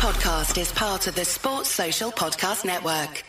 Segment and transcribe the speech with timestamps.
[0.00, 3.22] podcast is part of the Sports Social Podcast Network.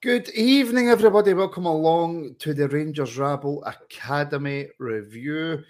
[0.00, 1.34] Good evening, everybody.
[1.34, 5.64] Welcome along to the Rangers Rabble Academy review.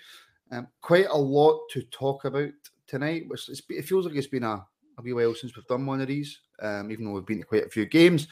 [0.51, 2.53] Um, quite a lot to talk about
[2.87, 3.25] tonight.
[3.27, 4.65] Which it feels like it's been a,
[4.99, 7.47] a wee while since we've done one of these, um, even though we've been to
[7.47, 8.29] quite a few games.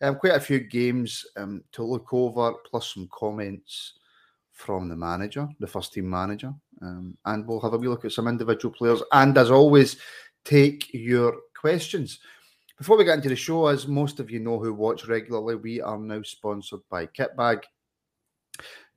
[0.00, 3.94] Um, quite a few games um, to look over, plus some comments
[4.52, 6.52] from the manager, the first team manager.
[6.82, 9.02] Um, and we'll have a wee look at some individual players.
[9.12, 9.96] And as always,
[10.44, 12.20] take your questions.
[12.78, 15.80] Before we get into the show, as most of you know who watch regularly, we
[15.80, 17.62] are now sponsored by Kitbag.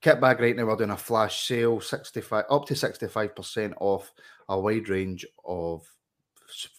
[0.02, 4.12] Kitbag right now we're doing a flash sale, 65 up to 65% off
[4.50, 5.88] a wide range of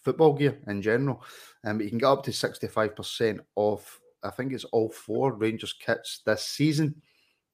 [0.02, 1.22] football gear in general.
[1.64, 5.72] Um, but you can get up to 65% off, I think it's all four Rangers
[5.72, 7.00] kits this season.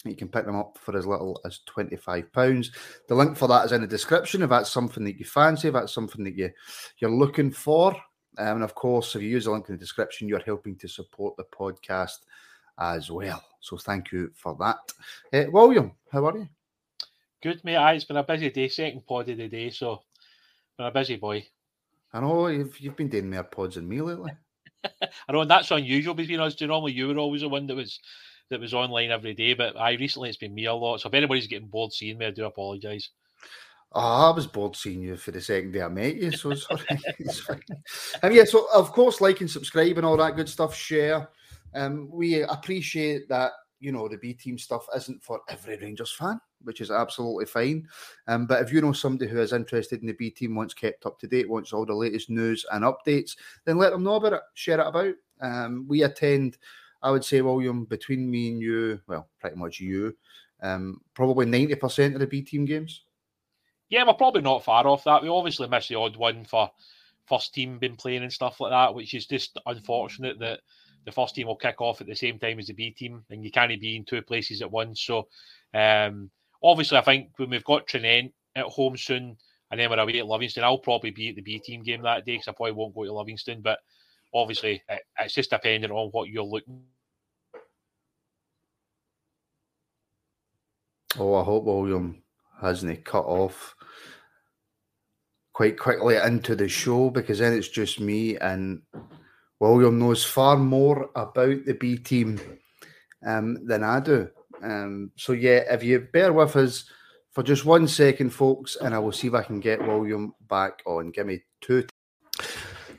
[0.05, 2.71] You can pick them up for as little as £25.
[3.09, 5.75] The link for that is in the description if that's something that you fancy, if
[5.75, 6.51] that's something that you,
[6.99, 7.93] you're looking for.
[8.39, 10.89] Um, and of course, if you use the link in the description, you're helping to
[10.89, 12.19] support the podcast
[12.79, 13.43] as well.
[13.61, 14.93] So thank you for that.
[15.33, 16.49] Uh, William, how are you?
[17.43, 17.77] Good, mate.
[17.77, 20.03] Aye, it's been a busy day, second pod of the day, so
[20.79, 21.47] been a busy boy.
[22.13, 24.33] I know you've, you've been doing more pods than me lately.
[25.03, 26.67] I know, and that's unusual between us two.
[26.67, 28.01] Normally, you were always the one that was
[28.49, 31.01] that was online every day, but I recently it's been me a lot.
[31.01, 33.11] So if anybody's getting bored seeing me, I do apologise.
[33.93, 37.61] Oh, I was bored seeing you for the second day I met you, so sorry.
[38.23, 40.75] And yeah, so of course, like and subscribe and all that good stuff.
[40.75, 41.29] Share.
[41.75, 46.41] Um, we appreciate that you know the B team stuff isn't for every Rangers fan,
[46.63, 47.87] which is absolutely fine.
[48.27, 51.07] Um, but if you know somebody who is interested in the B team, wants kept
[51.07, 54.35] up to date, wants all the latest news and updates, then let them know about
[54.35, 54.41] it.
[54.55, 55.15] Share it about.
[55.41, 56.57] Um, we attend,
[57.03, 60.17] I would say, William, between me and you, well, pretty much you,
[60.63, 63.03] um, probably ninety percent of the B team games.
[63.89, 65.23] Yeah, we're probably not far off that.
[65.23, 66.71] We obviously miss the odd one for
[67.27, 70.61] first team been playing and stuff like that, which is just unfortunate that
[71.07, 73.43] the first team will kick off at the same time as the B team, and
[73.43, 75.01] you can't be in two places at once.
[75.01, 75.29] So,
[75.73, 76.31] um,
[76.63, 79.37] obviously, I think when we've got Tranent at home soon,
[79.71, 82.27] and then we're away at Livingston, I'll probably be at the B team game that
[82.27, 83.63] day because I probably won't go to Livingston.
[83.63, 83.79] But
[84.35, 86.83] obviously, it, it's just dependent on what you're looking.
[91.19, 92.23] Oh, I hope William
[92.61, 93.75] hasn't cut off
[95.53, 98.83] quite quickly into the show because then it's just me and
[99.61, 102.41] William knows far more about the B team
[103.27, 104.29] um, than I do.
[104.63, 106.85] Um, so yeah, if you bear with us
[107.33, 110.83] for just one second, folks, and I will see if I can get William back
[110.87, 111.11] on.
[111.11, 111.87] Give me two.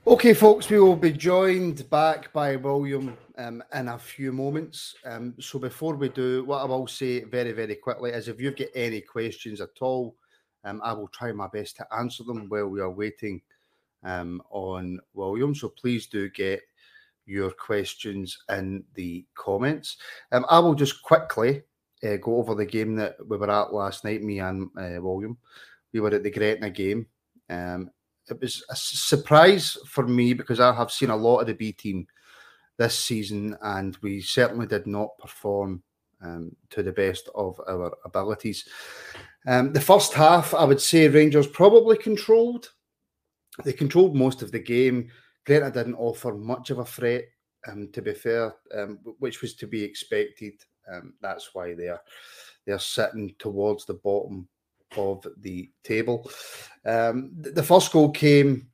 [0.06, 4.96] Okay, folks, we will be joined back by William um, in a few moments.
[5.06, 8.56] Um, so before we do, what I will say very, very quickly is if you've
[8.56, 10.16] got any questions at all,
[10.63, 13.41] um, I will try my best to answer them while we are waiting
[14.03, 15.53] um, on William.
[15.56, 16.62] So please do get
[17.25, 19.97] your questions in the comments.
[20.31, 21.63] Um, I will just quickly
[22.03, 25.38] uh, go over the game that we were at last night, me and uh, William.
[25.94, 27.08] We were at the Gretna game.
[27.50, 27.91] Um,
[28.30, 31.72] it was a surprise for me because I have seen a lot of the B
[31.72, 32.08] team
[32.78, 35.81] this season, and we certainly did not perform
[36.22, 38.68] um, to the best of our abilities.
[39.46, 42.72] Um, the first half, I would say Rangers probably controlled.
[43.63, 45.09] They controlled most of the game.
[45.45, 47.25] Gretna didn't offer much of a threat,
[47.68, 50.53] um, to be fair, um, which was to be expected.
[50.91, 52.01] Um, that's why they're
[52.66, 54.47] they're sitting towards the bottom
[54.97, 56.29] of the table.
[56.85, 58.67] Um, the first goal came.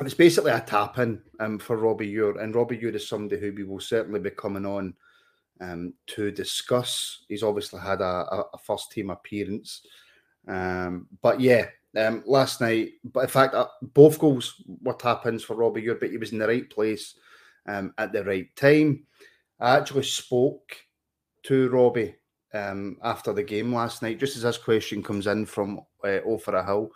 [0.00, 3.40] It was basically a tap in um, for Robbie Ure, and Robbie Ure is somebody
[3.40, 4.94] who we will certainly be coming on
[5.60, 7.24] um, to discuss.
[7.28, 9.86] He's obviously had a, a first team appearance,
[10.48, 11.66] um, but yeah,
[11.96, 12.92] um, last night.
[13.04, 16.32] But in fact, uh, both goals were tap ins for Robbie Ure, but he was
[16.32, 17.14] in the right place
[17.66, 19.04] um, at the right time.
[19.60, 20.76] I actually spoke
[21.44, 22.16] to Robbie
[22.54, 26.64] um, after the game last night, just as this question comes in from uh, Ofra
[26.64, 26.90] Hill.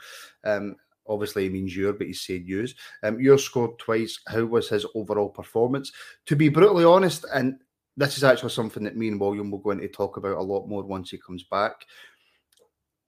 [0.45, 0.77] Um,
[1.09, 2.75] obviously, he means Ure, but he said use.
[3.03, 4.19] Um, Ure scored twice.
[4.27, 5.93] How was his overall performance?
[6.27, 7.61] To be brutally honest, and
[7.97, 10.67] this is actually something that me and William will go into talk about a lot
[10.67, 11.73] more once he comes back.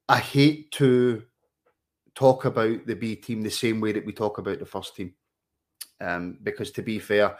[0.08, 1.22] I hate to
[2.18, 5.14] talk about the B team the same way that we talk about the first team.
[6.00, 7.36] Um, because to be fair,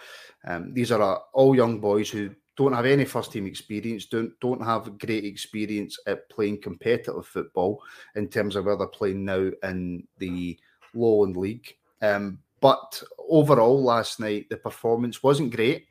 [0.47, 4.39] um, these are uh, all young boys who don't have any first team experience, don't
[4.39, 7.83] don't have great experience at playing competitive football
[8.15, 10.57] in terms of where they're playing now in the
[10.95, 11.77] Lowland League.
[12.01, 15.87] Um, but overall, last night the performance wasn't great.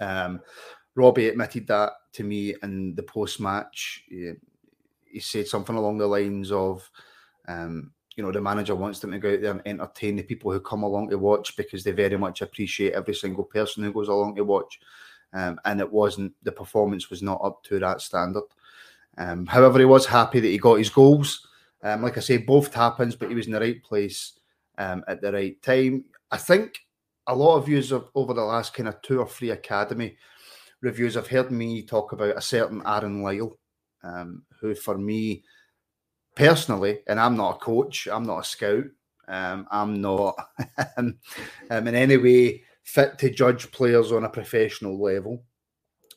[0.00, 0.40] Um,
[0.96, 4.04] Robbie admitted that to me in the post match.
[4.08, 4.32] He,
[5.06, 6.88] he, said something along the lines of,
[7.48, 10.52] um, you know, the manager wants them to go out there and entertain the people
[10.52, 14.08] who come along to watch because they very much appreciate every single person who goes
[14.08, 14.78] along to watch
[15.32, 18.44] um, and it wasn't the performance was not up to that standard.
[19.18, 21.46] Um, however, he was happy that he got his goals.
[21.82, 24.38] Um, like I say, both happens, but he was in the right place
[24.78, 26.04] um, at the right time.
[26.30, 26.78] I think
[27.26, 30.16] a lot of views of, over the last kind of two or three academy
[30.80, 33.58] reviews have heard me talk about a certain Aaron Lyle,
[34.02, 35.44] um, who for me
[36.34, 38.84] personally, and I'm not a coach, I'm not a scout,
[39.28, 40.36] um, I'm not
[40.98, 41.18] in
[41.70, 45.42] any way fit to judge players on a professional level.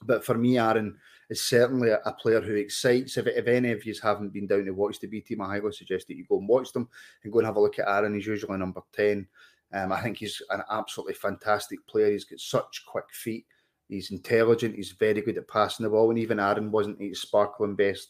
[0.02, 0.98] But for me, Aaron
[1.30, 3.18] is certainly a, player who excites.
[3.18, 5.72] If, if any of you haven't been down to watch the B team, I highly
[5.72, 6.88] suggest that you go and watch them
[7.24, 8.14] and go and have a look at Aaron.
[8.14, 9.28] He's usually number 10.
[9.74, 12.12] Um, I think he's an absolutely fantastic player.
[12.12, 13.46] He's got such quick feet.
[13.90, 14.76] He's intelligent.
[14.76, 16.10] He's very good at passing the ball.
[16.10, 18.10] And even Aaron wasn't his sparkling best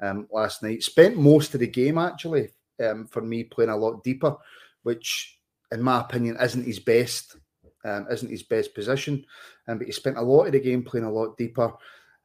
[0.00, 0.82] um, last night.
[0.82, 2.50] Spent most of the game, actually,
[2.84, 4.36] um, for me, playing a lot deeper,
[4.82, 5.38] which,
[5.72, 7.36] in my opinion, isn't his best
[7.84, 9.24] um, isn't his best position,
[9.68, 11.72] um, but he spent a lot of the game playing a lot deeper.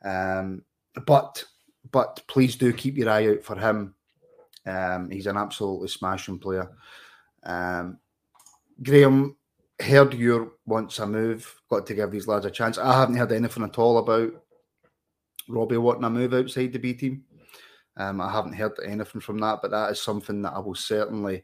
[0.03, 0.63] Um,
[1.05, 1.43] but
[1.91, 3.95] but please do keep your eye out for him.
[4.65, 6.69] Um, he's an absolutely smashing player.
[7.43, 7.99] Um,
[8.81, 9.35] Graham,
[9.79, 11.53] heard you wants a move.
[11.69, 12.77] Got to give these lads a chance.
[12.77, 14.31] I haven't heard anything at all about
[15.47, 17.23] Robbie wanting a move outside the B team.
[17.99, 21.43] Um, I haven't heard anything from that, but that is something that I will certainly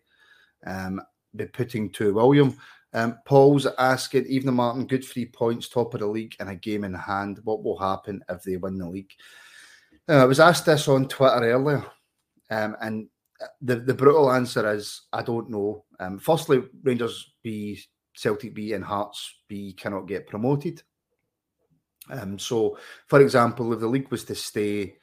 [0.65, 1.01] um,
[1.35, 2.57] be putting to William.
[2.93, 6.85] Um, Paul's asking, even Martin, good three points, top of the league, and a game
[6.85, 7.41] in hand.
[7.43, 9.11] What will happen if they win the league?
[10.07, 11.85] Uh, I was asked this on Twitter earlier,
[12.49, 13.09] um, and
[13.61, 15.83] the, the brutal answer is I don't know.
[15.99, 17.81] Um, firstly, Rangers B,
[18.13, 20.81] Celtic B, and Hearts B cannot get promoted.
[22.09, 22.77] Um, so,
[23.07, 24.95] for example, if the league was to stay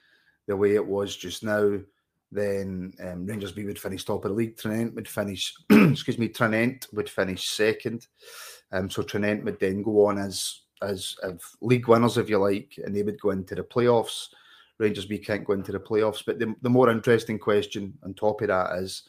[0.47, 1.79] the way it was just now,
[2.31, 4.57] then um, Rangers B would finish top of the league.
[4.57, 8.07] Tranent would finish, excuse me, Tranent would finish second.
[8.73, 11.17] Um, so Tranent would then go on as as
[11.61, 14.29] league winners, if you like, and they would go into the playoffs.
[14.79, 16.25] Rangers B can't go into the playoffs.
[16.25, 19.05] But the, the more interesting question on top of that is,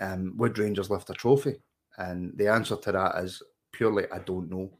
[0.00, 1.56] um, would Rangers lift a trophy?
[1.98, 3.42] And the answer to that is
[3.72, 4.70] purely, I don't know.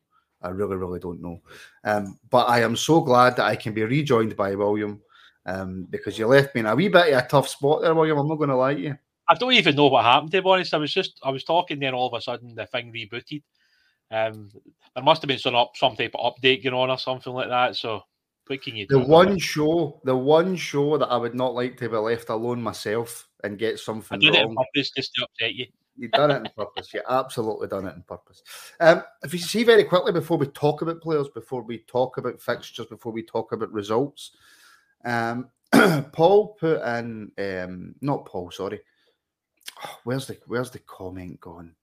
[0.42, 1.40] I really, really don't know.
[1.84, 5.00] Um, but I am so glad that I can be rejoined by William
[5.46, 8.18] um, because you left me in a wee bit of a tough spot there, William.
[8.18, 8.98] I'm not going to lie to you.
[9.28, 10.30] I don't even know what happened.
[10.32, 12.66] To be honest, I was just I was talking, then all of a sudden the
[12.66, 13.42] thing rebooted.
[14.10, 14.50] Um,
[14.94, 17.48] there must have been some up some type of update going on or something like
[17.48, 17.76] that.
[17.76, 18.02] So
[18.46, 18.98] what can you do?
[18.98, 22.62] The one show, the one show that I would not like to be left alone
[22.62, 24.16] myself and get something.
[24.16, 24.42] I did wrong.
[24.42, 25.66] it on purpose just to upset you.
[25.98, 26.92] You've done it on purpose.
[26.92, 28.42] You absolutely done it on purpose.
[28.80, 32.40] Um, if you see very quickly before we talk about players, before we talk about
[32.40, 34.32] fixtures, before we talk about results,
[35.04, 35.48] um,
[36.12, 38.80] Paul put in, um, not Paul, sorry.
[39.84, 41.74] Oh, where's the where's the comment gone?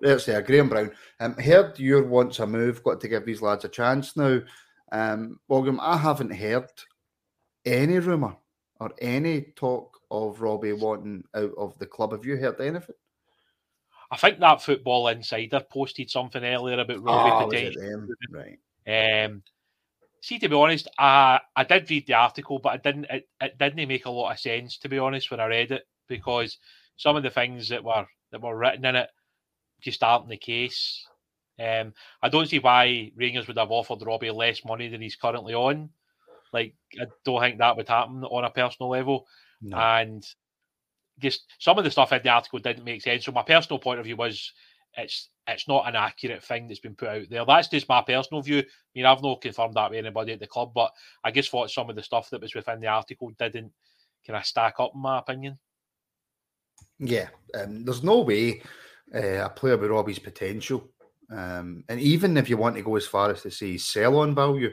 [0.00, 0.92] Let's say Graham Brown.
[1.20, 2.82] Um, heard you wants a move.
[2.82, 4.40] Got to give these lads a chance now.
[4.90, 6.70] Um, William, I haven't heard
[7.64, 8.36] any rumor
[8.80, 12.12] or any talk of Robbie wanting out of the club.
[12.12, 12.94] Have you heard anything?
[14.10, 18.06] I think that Football Insider posted something earlier about Robbie oh, potentially.
[18.30, 19.24] Right.
[19.24, 19.42] Um,
[20.22, 23.06] see, to be honest, I I did read the article, but I didn't.
[23.10, 25.82] It, it didn't make a lot of sense, to be honest, when I read it,
[26.08, 26.56] because
[26.96, 29.10] some of the things that were that were written in it
[29.82, 31.04] just aren't the case.
[31.60, 35.54] Um, I don't see why Rangers would have offered Robbie less money than he's currently
[35.54, 35.90] on.
[36.52, 39.26] Like, I don't think that would happen on a personal level.
[39.60, 39.76] No.
[39.76, 40.24] And
[41.18, 43.24] just some of the stuff in the article didn't make sense.
[43.24, 44.52] So my personal point of view was
[44.96, 47.44] it's it's not an accurate thing that's been put out there.
[47.44, 48.58] That's just my personal view.
[48.60, 50.92] I mean, I've not confirmed that with anybody at the club, but
[51.24, 53.72] I just thought some of the stuff that was within the article didn't
[54.26, 55.58] kind of stack up, in my opinion.
[56.98, 58.62] Yeah, um, there's no way
[59.14, 60.88] uh, a player with Robbie's potential,
[61.30, 64.34] um, and even if you want to go as far as to say sell on
[64.34, 64.70] value,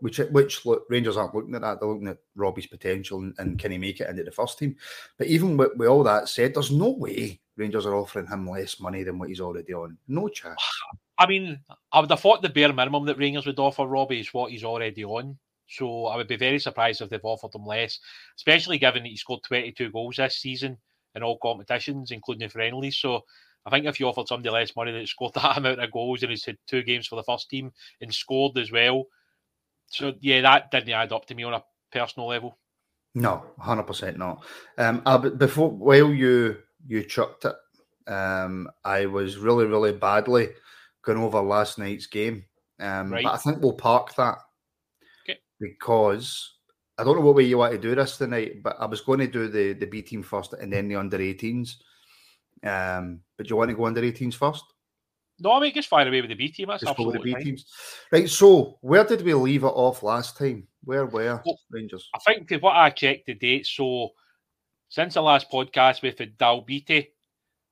[0.00, 1.80] which which look, Rangers aren't looking at that.
[1.80, 4.76] They're looking at Robbie's potential and, and can he make it into the first team.
[5.18, 8.80] But even with, with all that said, there's no way Rangers are offering him less
[8.80, 9.96] money than what he's already on.
[10.08, 10.60] No chance.
[11.18, 11.58] I mean,
[11.92, 14.64] I would have thought the bare minimum that Rangers would offer Robbie is what he's
[14.64, 15.38] already on.
[15.68, 17.98] So I would be very surprised if they've offered him less,
[18.36, 20.76] especially given that he scored 22 goals this season
[21.14, 22.98] in all competitions, including the friendlies.
[22.98, 23.22] So
[23.64, 26.30] I think if you offered somebody less money that scored that amount of goals and
[26.30, 29.06] he's had two games for the first team and scored as well,
[29.88, 32.58] so yeah, that didn't add up to me on a personal level.
[33.14, 34.44] No, hundred percent not.
[34.78, 40.48] Um, uh, before while you you chucked it, um, I was really really badly
[41.02, 42.44] going over last night's game.
[42.78, 43.24] Um, right.
[43.24, 44.36] but I think we'll park that
[45.24, 45.38] okay.
[45.58, 46.56] because
[46.98, 49.20] I don't know what way you want to do this tonight, but I was going
[49.20, 51.76] to do the the B team first and then the under 18s.
[52.62, 54.64] Um, but do you want to go under 18s first?
[55.38, 56.68] No, I mean just fire away with the B team.
[56.68, 57.66] That's just absolutely the B teams.
[58.10, 58.28] Right.
[58.28, 60.66] So where did we leave it off last time?
[60.84, 62.08] Where were well, Rangers?
[62.14, 63.66] I think what I checked the date.
[63.66, 64.10] So
[64.88, 67.08] since the last podcast, we've had Dalbeattie,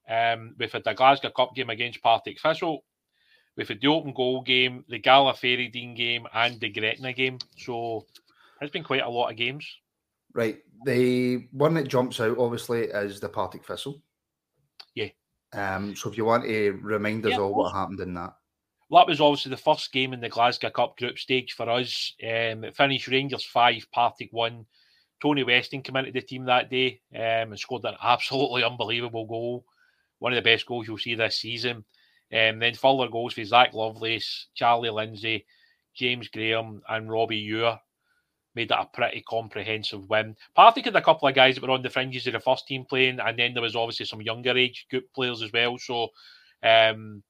[0.09, 2.85] um, we've had the Glasgow Cup game against Partick Thistle,
[3.57, 7.39] we've had the open goal game, the Gala Dean game, and the Gretna game.
[7.57, 8.05] So
[8.61, 9.67] it's been quite a lot of games.
[10.35, 10.59] Right.
[10.85, 14.03] The one that jumps out, obviously, is the Partick Thistle.
[15.55, 18.35] Um, so if you want to remind us yeah, all what happened in that.
[18.89, 22.13] Well, that was obviously the first game in the Glasgow Cup group stage for us.
[22.23, 24.67] Um, it finished Rangers 5, Partick 1.
[25.23, 29.65] Tony Weston came into the team that day um, and scored an absolutely unbelievable goal.
[30.19, 31.85] One of the best goals you'll see this season.
[32.33, 35.47] Um, then further goals for Zach Lovelace, Charlie Lindsay,
[35.95, 37.79] James Graham, and Robbie Ure
[38.55, 40.37] made it a pretty comprehensive win.
[40.55, 42.85] Partick had a couple of guys that were on the fringes of the first team
[42.85, 45.79] playing, and then there was obviously some younger age group players as well.
[45.79, 46.05] So
[46.63, 47.23] um,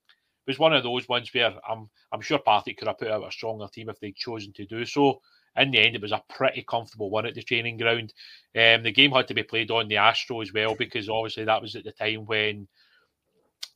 [0.46, 3.26] it was one of those ones where I'm I'm sure Partick could have put out
[3.26, 5.20] a stronger team if they'd chosen to do so.
[5.56, 8.12] In the end, it was a pretty comfortable one at the training ground.
[8.56, 11.62] Um, the game had to be played on the Astro as well because obviously that
[11.62, 12.66] was at the time when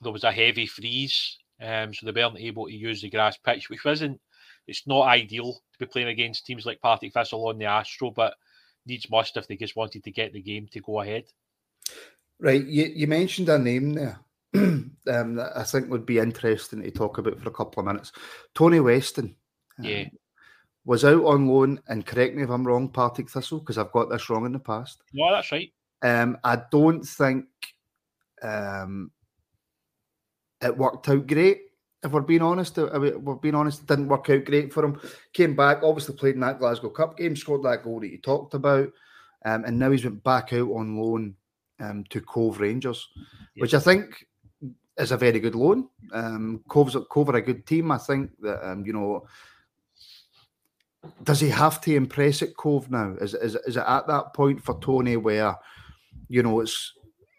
[0.00, 3.70] there was a heavy freeze, um, so they weren't able to use the grass pitch,
[3.70, 4.20] which wasn't
[4.68, 8.34] it's not ideal to be playing against teams like Partick Thistle on the Astro, but
[8.86, 11.24] needs must if they just wanted to get the game to go ahead.
[12.38, 14.20] Right, you, you mentioned a name there
[14.54, 18.12] um, that I think would be interesting to talk about for a couple of minutes.
[18.54, 19.34] Tony Weston.
[19.78, 20.04] Um, yeah.
[20.84, 24.08] Was out on loan, and correct me if I'm wrong, Partick Thistle, because I've got
[24.08, 25.02] this wrong in the past.
[25.12, 25.70] No, that's right.
[26.00, 27.44] Um, I don't think
[28.40, 29.10] um,
[30.62, 31.67] it worked out great
[32.02, 35.00] if we're being honest, uh, we're being honest, it didn't work out great for him.
[35.32, 38.54] Came back, obviously played in that Glasgow Cup game, scored that goal that you talked
[38.54, 38.88] about,
[39.44, 41.34] um, and now he's went back out on loan
[41.80, 43.08] um, to Cove Rangers,
[43.54, 43.62] yeah.
[43.62, 44.26] which I think
[44.96, 45.88] is a very good loan.
[46.12, 47.90] Um, Cove's Cove are a good team.
[47.90, 49.26] I think that um, you know.
[51.22, 53.14] Does he have to impress at Cove now?
[53.20, 55.56] Is, is, is it at that point for Tony where,
[56.28, 56.92] you know, it's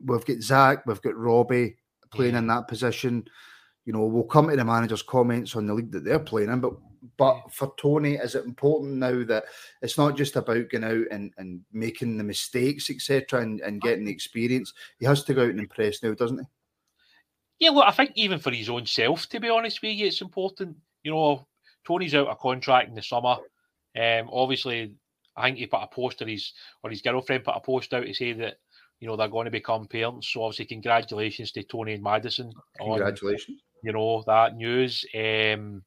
[0.03, 1.75] we've got Zach, we've got Robbie
[2.09, 2.39] playing yeah.
[2.39, 3.27] in that position
[3.89, 6.59] you know, we'll come to the manager's comments on the league that they're playing in,
[6.59, 6.73] but
[7.17, 9.45] but for Tony, is it important now that
[9.81, 14.05] it's not just about going out and, and making the mistakes, etc., and, and getting
[14.05, 14.75] the experience?
[14.99, 16.45] He has to go out and impress now, doesn't he?
[17.65, 20.21] Yeah, well, I think even for his own self, to be honest with you, it's
[20.21, 20.77] important.
[21.01, 21.47] You know,
[21.83, 23.37] Tony's out of contract in the summer.
[23.99, 24.93] Um, obviously,
[25.35, 26.53] I think he put a post or his
[26.83, 28.57] or his girlfriend put a post out to say that
[28.99, 30.27] you know they're going to become parents.
[30.31, 32.53] So obviously, congratulations to Tony and Madison.
[32.77, 33.63] Congratulations.
[33.83, 35.05] You know, that news.
[35.15, 35.83] Um,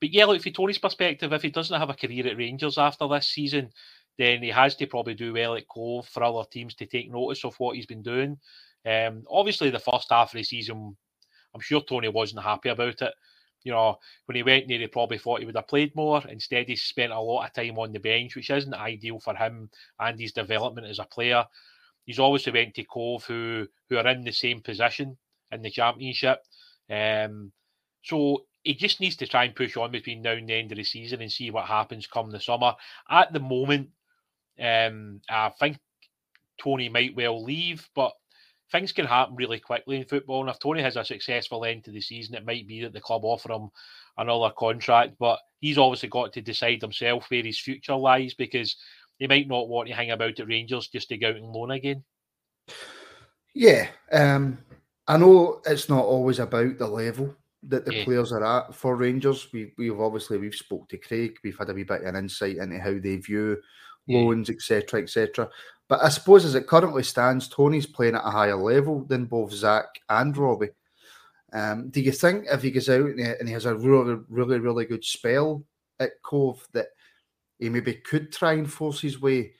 [0.00, 3.06] but yeah, look, from Tony's perspective, if he doesn't have a career at Rangers after
[3.06, 3.70] this season,
[4.18, 7.44] then he has to probably do well at Cove for other teams to take notice
[7.44, 8.38] of what he's been doing.
[8.86, 10.96] Um, obviously, the first half of the season,
[11.54, 13.14] I'm sure Tony wasn't happy about it.
[13.62, 16.22] You know, when he went there, he probably thought he would have played more.
[16.28, 19.68] Instead, he spent a lot of time on the bench, which isn't ideal for him
[19.98, 21.44] and his development as a player.
[22.06, 25.18] He's obviously went to Cove, who who are in the same position
[25.52, 26.42] in the championship.
[26.90, 27.52] Um,
[28.02, 30.76] so he just needs to try and push on between now and the end of
[30.76, 32.74] the season and see what happens come the summer.
[33.08, 33.90] At the moment,
[34.60, 35.78] um, I think
[36.60, 38.12] Tony might well leave, but
[38.70, 40.40] things can happen really quickly in football.
[40.40, 43.00] And if Tony has a successful end to the season, it might be that the
[43.00, 43.70] club offer him
[44.18, 45.14] another contract.
[45.18, 48.76] But he's obviously got to decide himself where his future lies because
[49.18, 51.70] he might not want to hang about at Rangers just to go out and loan
[51.70, 52.04] again.
[53.54, 54.58] Yeah, um,
[55.10, 58.04] I know it's not always about the level that the yeah.
[58.04, 59.48] players are at for Rangers.
[59.52, 61.36] We we've obviously we've spoke to Craig.
[61.42, 63.60] We've had a wee bit of an insight into how they view
[64.06, 64.20] yeah.
[64.20, 65.50] loans, etc., etc.
[65.88, 69.52] But I suppose as it currently stands, Tony's playing at a higher level than both
[69.52, 70.70] Zach and Robbie.
[71.52, 74.84] Um, do you think if he goes out and he has a really, really, really
[74.84, 75.64] good spell
[75.98, 76.86] at Cove that
[77.58, 79.54] he maybe could try and force his way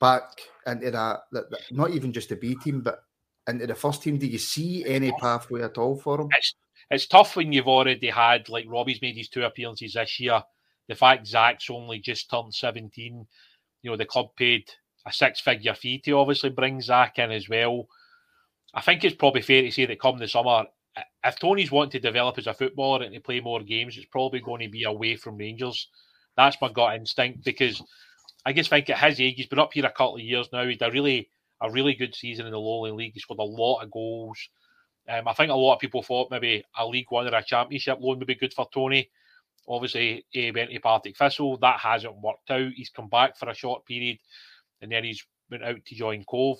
[0.00, 3.04] back into that, that, that not even just a B team, but
[3.48, 4.18] into the first team?
[4.18, 6.28] Do you see any pathway at all for him?
[6.32, 6.54] It's
[6.90, 10.42] it's tough when you've already had like Robbie's made his two appearances this year.
[10.88, 13.26] The fact Zach's only just turned 17,
[13.82, 14.64] you know, the club paid
[15.06, 17.88] a six figure fee to obviously bring Zach in as well.
[18.74, 20.64] I think it's probably fair to say that come the summer,
[21.24, 24.40] if Tony's wanting to develop as a footballer and to play more games, it's probably
[24.40, 25.88] going to be away from Rangers.
[26.36, 27.82] That's my gut instinct because
[28.44, 30.64] I just think at his age, he's been up here a couple of years now.
[30.64, 31.30] He had a really
[31.60, 33.14] a really good season in the Lowland League.
[33.14, 34.38] He scored a lot of goals.
[35.08, 37.98] Um, I think a lot of people thought maybe a League One or a Championship
[38.00, 39.10] loan would be good for Tony.
[39.68, 41.56] Obviously, he went to Partick Thistle.
[41.58, 42.72] That hasn't worked out.
[42.74, 44.18] He's come back for a short period,
[44.82, 46.58] and then he's went out to join Cove.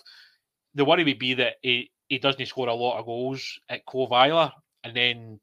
[0.74, 4.12] The worry would be that he, he doesn't score a lot of goals at Cove
[4.12, 5.40] either, and then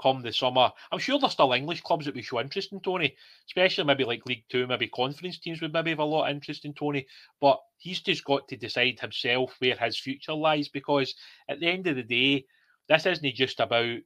[0.00, 0.70] come the summer.
[0.90, 3.14] I'm sure there's still English clubs that would show interest in Tony,
[3.46, 6.64] especially maybe like League Two, maybe conference teams would maybe have a lot of interest
[6.64, 7.06] in Tony.
[7.40, 11.14] But he's just got to decide himself where his future lies because
[11.48, 12.46] at the end of the day,
[12.88, 13.98] this isn't just about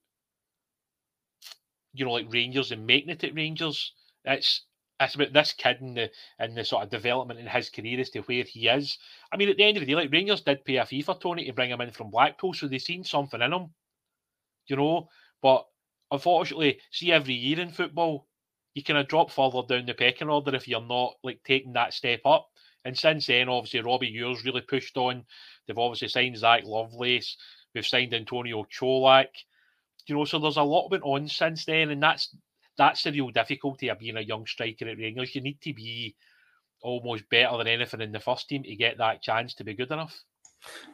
[1.95, 3.93] you know like Rangers and making it at Rangers.
[4.25, 4.65] It's
[5.01, 8.11] it's about this kid and the and the sort of development in his career as
[8.11, 8.99] to where he is.
[9.33, 11.19] I mean, at the end of the day, like Rangers did pay a fee for
[11.19, 13.71] Tony to bring him in from Blackpool, so they've seen something in him,
[14.67, 15.09] you know.
[15.43, 15.67] But
[16.13, 18.29] unfortunately, see every year in football,
[18.75, 21.95] you kind of drop further down the pecking order if you're not like taking that
[21.95, 22.49] step up.
[22.85, 25.25] And since then, obviously, Robbie Ure's really pushed on.
[25.67, 27.37] They've obviously signed Zach Lovelace.
[27.75, 29.29] We've signed Antonio Colak.
[30.07, 32.35] You know, so there's a lot went on since then, and that's
[32.77, 35.35] that's the real difficulty of being a young striker at Rangers.
[35.35, 36.17] You need to be
[36.81, 39.93] almost better than anything in the first team to get that chance to be good
[39.93, 40.25] enough.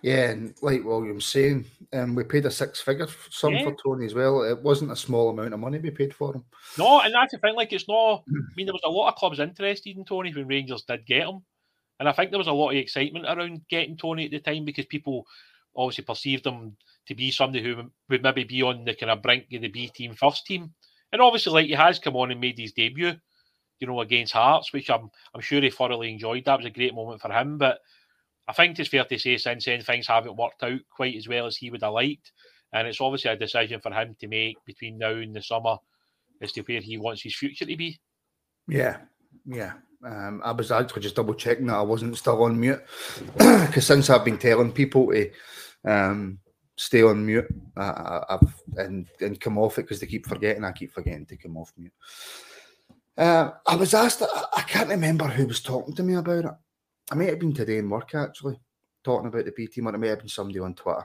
[0.02, 3.64] Yeah, and like William's saying, um, we paid a six figure sum yeah.
[3.64, 4.42] for Tony as well.
[4.42, 6.44] It wasn't a small amount of money we paid for him.
[6.78, 7.54] No, and that's the thing.
[7.54, 8.25] Like, it's not.
[8.28, 11.28] I mean, there was a lot of clubs interested in Tony when Rangers did get
[11.28, 11.42] him,
[11.98, 14.64] and I think there was a lot of excitement around getting Tony at the time
[14.64, 15.26] because people
[15.76, 19.46] obviously perceived him to be somebody who would maybe be on the kind of brink
[19.52, 20.72] of the B team, first team,
[21.12, 23.14] and obviously, like he has come on and made his debut,
[23.80, 26.44] you know, against Hearts, which I'm I'm sure he thoroughly enjoyed.
[26.44, 27.78] That was a great moment for him, but
[28.49, 31.47] I think it's fair to say since then things haven't worked out quite as well
[31.47, 32.33] as he would have liked.
[32.73, 35.76] And it's obviously a decision for him to make between now and the summer
[36.40, 37.99] as to where he wants his future to be.
[38.67, 38.99] Yeah,
[39.47, 39.75] yeah.
[40.05, 42.83] Um, I was actually just double checking that I wasn't still on mute
[43.37, 45.31] because since I've been telling people to
[45.85, 46.38] um,
[46.76, 50.65] stay on mute, uh, I've and, and come off it because they keep forgetting.
[50.65, 51.93] I keep forgetting to come off mute.
[53.17, 56.52] Uh, I was asked, I, I can't remember who was talking to me about it.
[57.10, 58.60] I may have been today in work actually,
[59.04, 61.04] talking about the B team, or it may have been somebody on Twitter.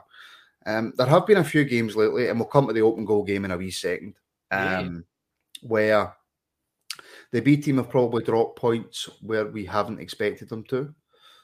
[0.66, 3.22] Um, there have been a few games lately, and we'll come to the open goal
[3.22, 4.14] game in a wee second,
[4.50, 5.04] um,
[5.60, 5.68] yeah.
[5.68, 6.14] where
[7.32, 10.94] the B team have probably dropped points where we haven't expected them to.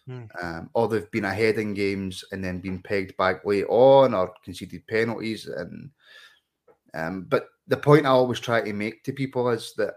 [0.07, 0.25] Hmm.
[0.40, 4.33] Um, or they've been ahead in games and then been pegged back late on or
[4.44, 5.46] conceded penalties.
[5.46, 5.90] And
[6.94, 9.94] um, but the point I always try to make to people is that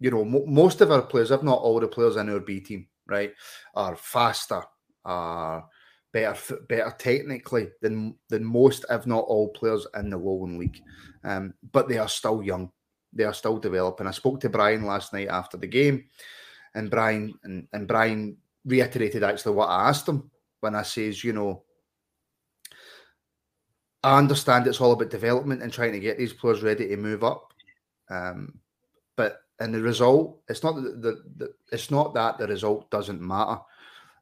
[0.00, 2.60] you know mo- most of our players, if not all the players in our B
[2.60, 3.32] team, right,
[3.74, 4.62] are faster,
[5.04, 5.66] are
[6.12, 10.82] better, better technically than than most, if not all, players in the Lowland League.
[11.24, 12.70] Um, but they are still young.
[13.12, 14.06] They are still developing.
[14.06, 16.04] I spoke to Brian last night after the game,
[16.74, 21.32] and Brian and, and Brian reiterated actually what I asked him when I says, you
[21.32, 21.62] know,
[24.02, 27.24] I understand it's all about development and trying to get these players ready to move
[27.24, 27.52] up.
[28.10, 28.58] Um,
[29.16, 33.20] but and the result, it's not the, the, the, it's not that the result doesn't
[33.20, 33.58] matter,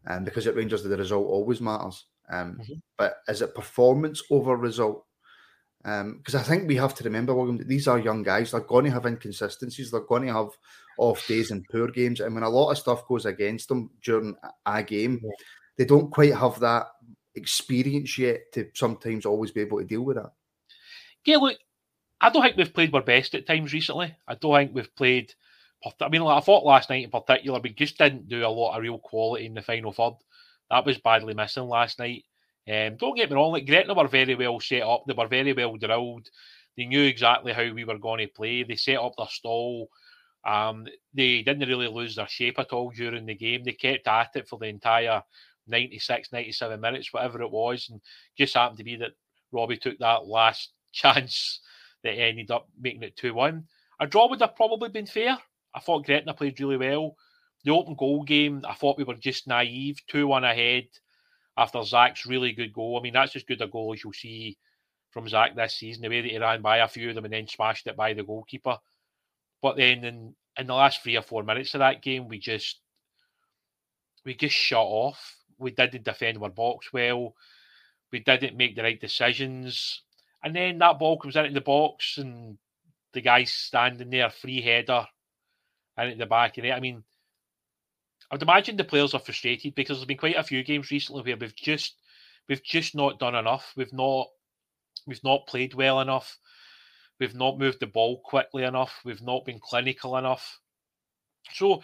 [0.07, 2.07] and um, because at Rangers the result always matters.
[2.31, 2.75] Um, mm-hmm.
[2.97, 5.05] But is it performance over result?
[5.83, 8.53] Because um, I think we have to remember, William, that these are young guys.
[8.53, 9.90] They're going to have inconsistencies.
[9.90, 10.49] They're going to have
[10.97, 12.20] off days and poor games.
[12.20, 15.31] And when a lot of stuff goes against them during a game, yeah.
[15.77, 16.87] they don't quite have that
[17.35, 20.33] experience yet to sometimes always be able to deal with that.
[21.27, 21.59] Yeah, look,
[22.25, 24.15] I don't think we've played our best at times recently.
[24.27, 25.35] I don't think we've played.
[26.01, 28.75] I mean, like I thought last night in particular, we just didn't do a lot
[28.75, 30.15] of real quality in the final third.
[30.71, 32.25] That was badly missing last night.
[32.67, 35.05] Um, don't get me wrong, like Gretna were very well set up.
[35.07, 36.31] They were very well drilled.
[36.79, 38.63] They knew exactly how we were going to play.
[38.63, 39.91] They set up their stall.
[40.47, 43.65] Um, they didn't really lose their shape at all during the game.
[43.65, 45.23] They kept at it for the entire
[45.67, 47.91] 96, 97 minutes, whatever it was.
[47.91, 48.01] And
[48.39, 49.13] just happened to be that
[49.53, 51.61] Robbie took that last chance
[52.05, 53.64] that eh, ended up making it 2 1.
[54.01, 55.37] A draw would have probably been fair.
[55.75, 57.17] I thought Gretna played really well.
[57.64, 60.85] The open goal game, I thought we were just naive, 2 1 ahead
[61.57, 62.99] after Zach's really good goal.
[62.99, 64.57] I mean, that's as good a goal as you'll see
[65.11, 67.33] from Zach this season, the way that he ran by a few of them and
[67.33, 68.79] then smashed it by the goalkeeper.
[69.62, 72.81] But then in, in the last three or four minutes of that game, we just
[74.25, 75.37] we just shut off.
[75.59, 77.35] We didn't defend our box well.
[78.11, 80.03] We didn't make the right decisions.
[80.45, 82.59] And then that ball comes into the box and
[83.15, 85.07] the guy's standing there, free header,
[85.97, 86.73] and at the back of it.
[86.73, 87.03] I mean,
[88.31, 91.37] I'd imagine the players are frustrated because there's been quite a few games recently where
[91.39, 91.95] we've just
[92.49, 93.73] we've just not done enough.
[93.75, 94.27] We've not
[95.07, 96.39] we've not played well enough.
[97.19, 99.01] We've not moved the ball quickly enough.
[99.05, 100.61] We've not been clinical enough.
[101.53, 101.83] So,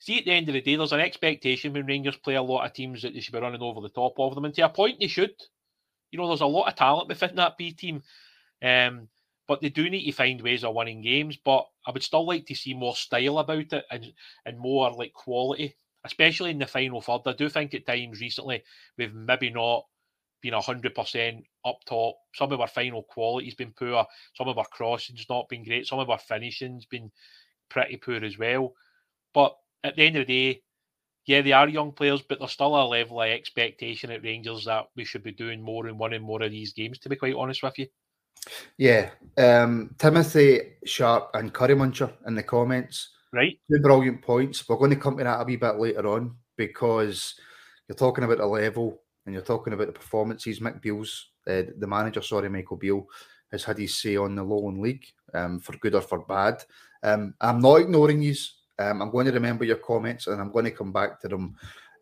[0.00, 2.66] see, at the end of the day, there's an expectation when Rangers play a lot
[2.66, 4.44] of teams that they should be running over the top of them.
[4.44, 5.34] And to a point, they should.
[6.10, 8.02] You know, there's a lot of talent within that B team.
[8.62, 9.08] Um,
[9.48, 11.36] but they do need to find ways of winning games.
[11.36, 14.12] But I would still like to see more style about it and,
[14.46, 17.22] and more like quality, especially in the final third.
[17.26, 18.62] I do think at times recently
[18.96, 19.86] we've maybe not
[20.40, 22.16] been 100% up top.
[22.34, 24.06] Some of our final quality's been poor.
[24.34, 25.86] Some of our crossing's not been great.
[25.86, 27.10] Some of our finishing's been
[27.68, 28.74] pretty poor as well.
[29.34, 30.62] But at the end of the day,
[31.26, 34.86] yeah, they are young players, but there's still a level of expectation at Rangers that
[34.96, 37.62] we should be doing more and winning more of these games, to be quite honest
[37.62, 37.86] with you.
[38.78, 39.10] Yeah.
[39.36, 43.10] Um, Timothy Sharp and Curry Muncher in the comments.
[43.32, 43.58] Right.
[43.70, 44.68] Two brilliant points.
[44.68, 47.34] We're going to come to that a wee bit later on because
[47.88, 50.60] you're talking about the level and you're talking about the performances.
[50.60, 53.06] Mick Beale's, uh, the manager, sorry, Michael Beale,
[53.52, 56.62] has had his say on the Lowland League um, for good or for bad.
[57.02, 58.34] Um, I'm not ignoring you.
[58.80, 61.54] Um, I'm going to remember your comments and I'm going to come back to them.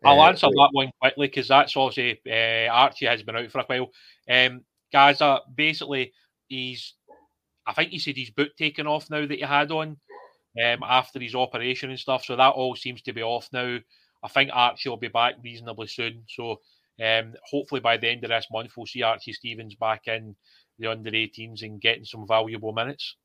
[0.05, 3.59] I'll uh, answer that one quickly because that's obviously uh, Archie has been out for
[3.59, 3.89] a while.
[4.29, 4.61] Um,
[4.91, 6.13] Gaza, basically,
[6.47, 6.93] he's,
[7.67, 9.97] I think he said his boot taken off now that he had on
[10.63, 12.23] um, after his operation and stuff.
[12.23, 13.79] So that all seems to be off now.
[14.23, 16.23] I think Archie will be back reasonably soon.
[16.29, 16.61] So
[17.03, 20.35] um, hopefully by the end of this month, we'll see Archie Stevens back in
[20.77, 23.15] the under 18s and getting some valuable minutes.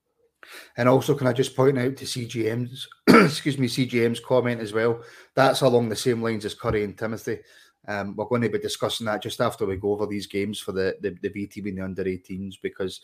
[0.77, 5.03] And also, can I just point out to CGM's, excuse me, CGM's comment as well?
[5.35, 7.39] That's along the same lines as Curry and Timothy.
[7.87, 10.73] Um, we're going to be discussing that just after we go over these games for
[10.73, 13.01] the, the, the B team and the under 18s because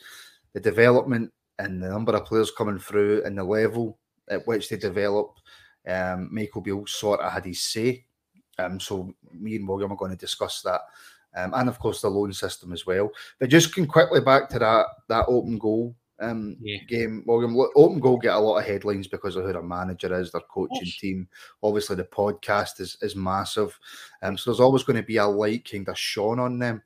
[0.52, 3.98] the development and the number of players coming through and the level
[4.28, 5.38] at which they develop,
[5.86, 8.04] um, Michael Beale sort of had his say.
[8.58, 10.80] Um, so me and William are going to discuss that.
[11.36, 13.10] Um, and of course the loan system as well.
[13.38, 16.78] But just can quickly back to that that open goal um, yeah.
[16.88, 17.24] game.
[17.26, 20.42] William, open goal get a lot of headlines because of who their manager is, their
[20.42, 21.28] coaching team.
[21.62, 23.78] Obviously, the podcast is is massive,
[24.22, 26.82] um, so there's always going to be a light kind of shone on them.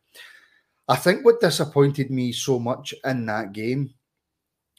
[0.89, 3.95] I think what disappointed me so much in that game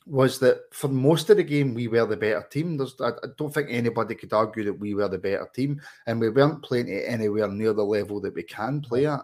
[0.08, 2.78] was that for most of the game we were the better team.
[2.78, 6.20] There's, I, I don't think anybody could argue that we were the better team, and
[6.20, 9.22] we weren't playing at anywhere near the level that we can play at.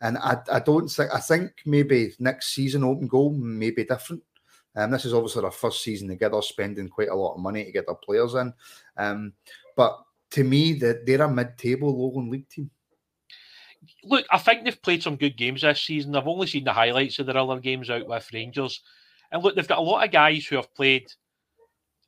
[0.00, 4.22] And I, I don't think I think maybe next season open goal may be different.
[4.76, 7.72] Um, this is obviously their first season together, spending quite a lot of money to
[7.72, 8.52] get their players in.
[8.96, 9.32] Um,
[9.76, 9.98] but
[10.30, 12.70] to me, that they're a mid-table Lowland League team.
[14.02, 16.16] Look, I think they've played some good games this season.
[16.16, 18.80] I've only seen the highlights of their other games out with Rangers,
[19.30, 21.06] and look, they've got a lot of guys who have played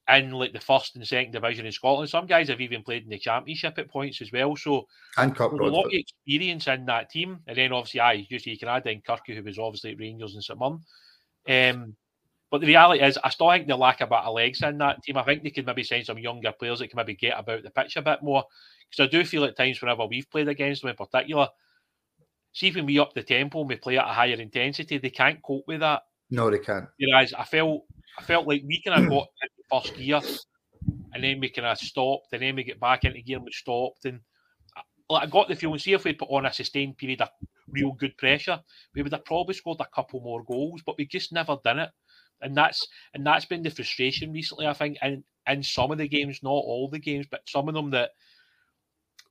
[0.09, 2.09] in like the first and second division in Scotland.
[2.09, 4.55] Some guys have even played in the championship at points as well.
[4.57, 4.87] So
[5.19, 7.41] and Cup a lot of experience in that team.
[7.47, 10.35] And then obviously, I just you can add in Kirky, who was obviously at Rangers
[10.35, 10.81] and St Mirren.
[11.49, 11.97] Um,
[12.57, 15.03] but the reality is, I still think they lack a bit of legs in that
[15.03, 15.19] team.
[15.19, 17.69] I think they could maybe sign some younger players that can maybe get about the
[17.69, 18.45] pitch a bit more.
[18.89, 21.49] Because I do feel at times whenever we've played against them in particular,
[22.55, 25.43] see when we up the tempo and we play at a higher intensity, they can't
[25.43, 26.05] cope with that.
[26.31, 26.87] No, they can't.
[26.99, 27.83] Whereas I felt
[28.19, 29.11] I felt like we kind of
[29.71, 30.23] got first gear
[31.13, 33.53] and then we kind of stopped and then we get back into gear and we
[33.53, 34.21] stopped and
[35.11, 37.29] like I got the feeling, see if we put on a sustained period of
[37.69, 38.63] real good pressure,
[38.95, 41.91] we would have probably scored a couple more goals, but we just never done it
[42.41, 44.67] and that's and that's been the frustration recently.
[44.67, 47.75] I think in in some of the games, not all the games, but some of
[47.75, 48.11] them that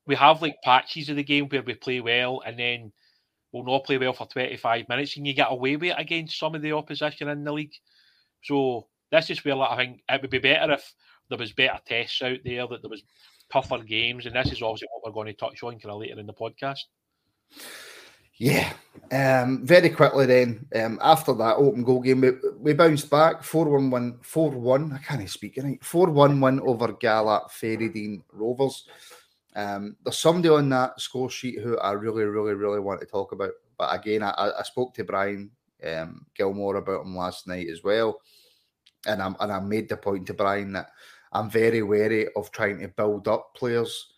[0.08, 2.92] we have like patches of the game where we play well and then
[3.52, 6.56] we'll not play well for 25 minutes and you get away with it against some
[6.56, 7.74] of the opposition in the league.
[8.44, 10.94] So this is where like, I think it would be better if
[11.30, 13.04] there was better tests out there, that there was
[13.52, 16.20] tougher games, and this is obviously what we're going to touch on kind of later
[16.20, 16.82] in the podcast.
[18.38, 18.74] Yeah,
[19.12, 23.70] um, very quickly then, um, after that open goal game, we, we bounced back 4
[23.70, 24.94] 1 1, 4 1.
[24.94, 25.84] I can't even speak, right?
[25.84, 28.88] 4 1 1 over Gala Fairydean Rovers.
[29.56, 33.32] Um, there's somebody on that score sheet who I really, really, really want to talk
[33.32, 33.52] about.
[33.78, 35.50] But again, I, I spoke to Brian
[35.86, 38.20] um, Gilmour about him last night as well.
[39.08, 40.90] And, i and I made the point to Brian that
[41.32, 44.15] I'm very wary of trying to build up players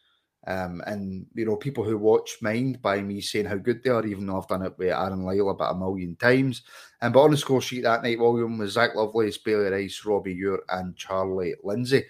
[0.47, 4.05] um, and you know, people who watch mind by me saying how good they are,
[4.05, 6.61] even though I've done it with Aaron Lyle about a million times.
[7.01, 10.33] And but on the score sheet that night, William was Zach Lovelace, Bailey Rice, Robbie
[10.33, 12.05] Ure, and Charlie Lindsay.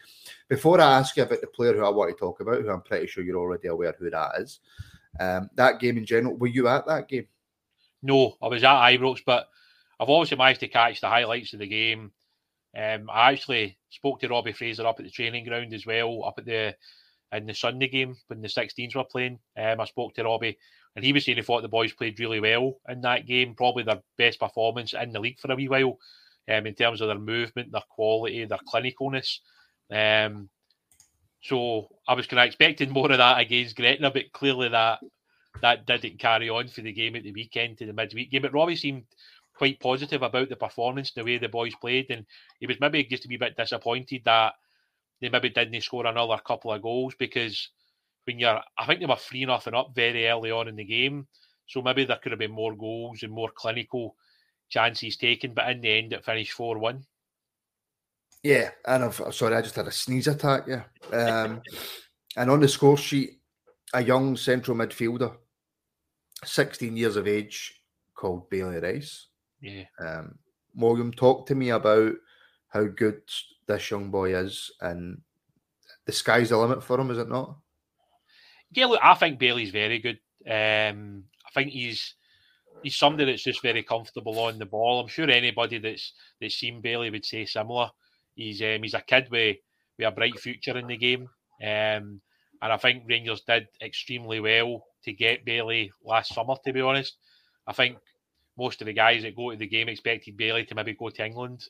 [0.48, 2.82] Before I ask you about the player who I want to talk about, who I'm
[2.82, 4.60] pretty sure you're already aware who that is,
[5.20, 7.28] um, that game in general, were you at that game?
[8.04, 9.50] No, I was at Ibrox, but
[10.00, 12.12] I've obviously managed to catch the highlights of the game.
[12.78, 16.36] Um, I actually spoke to Robbie Fraser up at the training ground as well, up
[16.38, 16.76] at the
[17.32, 19.40] in the Sunday game when the 16s were playing.
[19.58, 20.58] Um, I spoke to Robbie,
[20.96, 23.84] and he was saying he thought the boys played really well in that game, probably
[23.84, 25.98] their best performance in the league for a wee while,
[26.50, 29.40] um, in terms of their movement, their quality, their clinicalness.
[29.92, 30.50] Um,
[31.42, 35.00] so I was kind of expecting more of that against Gretna, but clearly that
[35.62, 38.44] that didn't carry on for the game at the weekend to the midweek game.
[38.44, 39.04] But Robbie seemed
[39.56, 42.26] quite positive about the performance, the way the boys played, and
[42.60, 44.54] he was maybe just a wee bit disappointed that
[45.22, 47.70] they maybe didn't score another couple of goals because
[48.26, 51.28] when you're, I think they were three nothing up very early on in the game,
[51.66, 54.16] so maybe there could have been more goals and more clinical
[54.70, 57.06] chances taken, but in the end it finished four one.
[58.44, 60.68] Yeah, and I've sorry, I just had a sneeze attack.
[60.68, 61.62] Yeah, um,
[62.38, 63.40] and on the score sheet,
[63.94, 65.36] a young central midfielder,
[66.44, 67.82] sixteen years of age,
[68.16, 69.28] called Bailey Rice.
[69.62, 69.84] Yeah.
[70.00, 70.38] Um,
[70.76, 72.14] William, talk to me about
[72.70, 73.22] how good
[73.68, 75.22] this young boy is, and
[76.06, 77.58] the sky's the limit for him, is it not?
[78.72, 80.20] Yeah, look, I think Bailey's very good.
[80.46, 82.16] Um, I think he's
[82.84, 85.00] he's somebody that's just very comfortable on the ball.
[85.00, 87.90] I'm sure anybody that's that's seen Bailey would say similar.
[88.36, 89.58] He's um, he's a kid with
[89.98, 91.24] with a bright future in the game,
[91.62, 92.22] um,
[92.62, 96.56] and I think Rangers did extremely well to get Bailey last summer.
[96.66, 97.18] To be honest,
[97.66, 97.98] I think
[98.58, 101.26] most of the guys that go to the game expected Bailey to maybe go to
[101.26, 101.64] England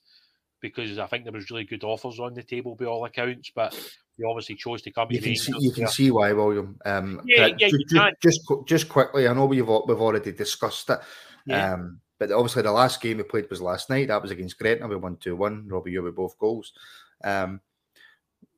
[0.61, 3.73] because I think there was really good offers on the table by all accounts, but
[4.17, 6.77] he obviously chose to come you can See, you can see why, William.
[6.85, 8.13] Um, Yeah, yeah, just, you can.
[8.21, 10.99] just, just quickly, I know we've we've already discussed it.
[11.45, 11.73] Yeah.
[11.73, 14.07] Um, but obviously, the last game we played was last night.
[14.07, 14.87] That was against Gretna.
[14.87, 15.67] We won 2 1.
[15.67, 16.73] Robbie Ure with both goals.
[17.23, 17.61] Um,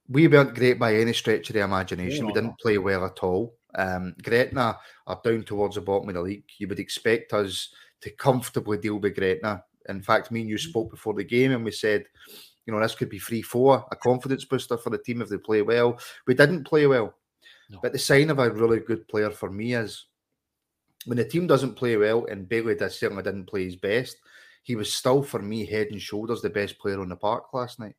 [0.07, 2.25] we weren't great by any stretch of the imagination.
[2.25, 3.55] we didn't play well at all.
[3.75, 6.45] Um, Gretna are down towards the bottom of the league.
[6.57, 7.69] You would expect us
[8.01, 9.63] to comfortably deal with Gretna.
[9.89, 12.05] In fact, me and you spoke before the game and we said,
[12.65, 15.37] you know, this could be 3 4, a confidence booster for the team if they
[15.37, 15.99] play well.
[16.27, 17.15] We didn't play well.
[17.69, 17.79] No.
[17.81, 20.05] But the sign of a really good player for me is
[21.05, 24.17] when the team doesn't play well, and Bailey did, certainly didn't play his best,
[24.63, 27.79] he was still, for me, head and shoulders the best player on the park last
[27.79, 27.95] night.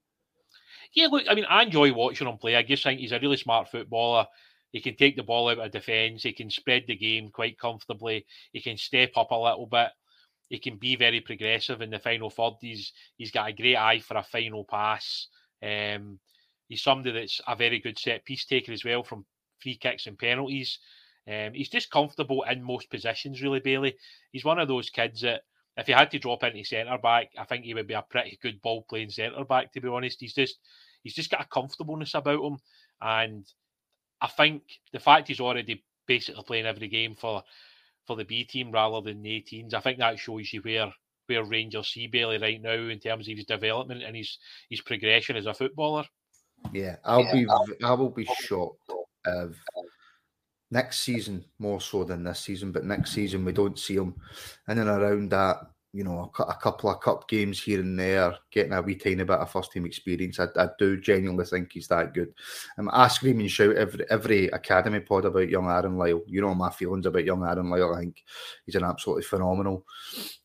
[0.92, 2.56] Yeah, look, I mean, I enjoy watching him play.
[2.56, 4.26] I just think he's a really smart footballer.
[4.72, 6.22] He can take the ball out of defence.
[6.22, 8.26] He can spread the game quite comfortably.
[8.52, 9.88] He can step up a little bit.
[10.50, 12.54] He can be very progressive in the final third.
[12.60, 15.28] He's he's got a great eye for a final pass.
[15.62, 16.18] Um,
[16.68, 19.24] he's somebody that's a very good set piece taker as well from
[19.62, 20.78] free kicks and penalties.
[21.28, 23.94] Um, he's just comfortable in most positions, really, Bailey.
[24.32, 25.42] He's one of those kids that
[25.76, 28.38] if he had to drop into centre back, I think he would be a pretty
[28.42, 29.72] good ball playing centre back.
[29.72, 30.58] To be honest, he's just
[31.04, 32.58] he's just got a comfortableness about him,
[33.00, 33.46] and
[34.20, 37.44] I think the fact he's already basically playing every game for
[38.06, 40.92] for the B team rather than the 18s, I think that shows you where
[41.26, 45.36] where Rangers see Bailey right now in terms of his development and his his progression
[45.36, 46.04] as a footballer.
[46.72, 47.46] Yeah, I'll be
[47.82, 48.90] I will be shocked
[49.26, 49.56] if
[50.70, 54.14] next season more so than this season, but next season we don't see him
[54.68, 55.58] in and around that.
[55.92, 59.16] You know, a, a couple of cup games here and there, getting a wee tiny
[59.16, 60.38] bit of first team experience.
[60.38, 62.32] I, I do genuinely think he's that good.
[62.78, 66.22] Um, I scream and shout every every academy pod about young Aaron Lyle.
[66.28, 67.92] You know my feelings about young Aaron Lyle.
[67.94, 68.22] I think
[68.66, 69.84] he's an absolutely phenomenal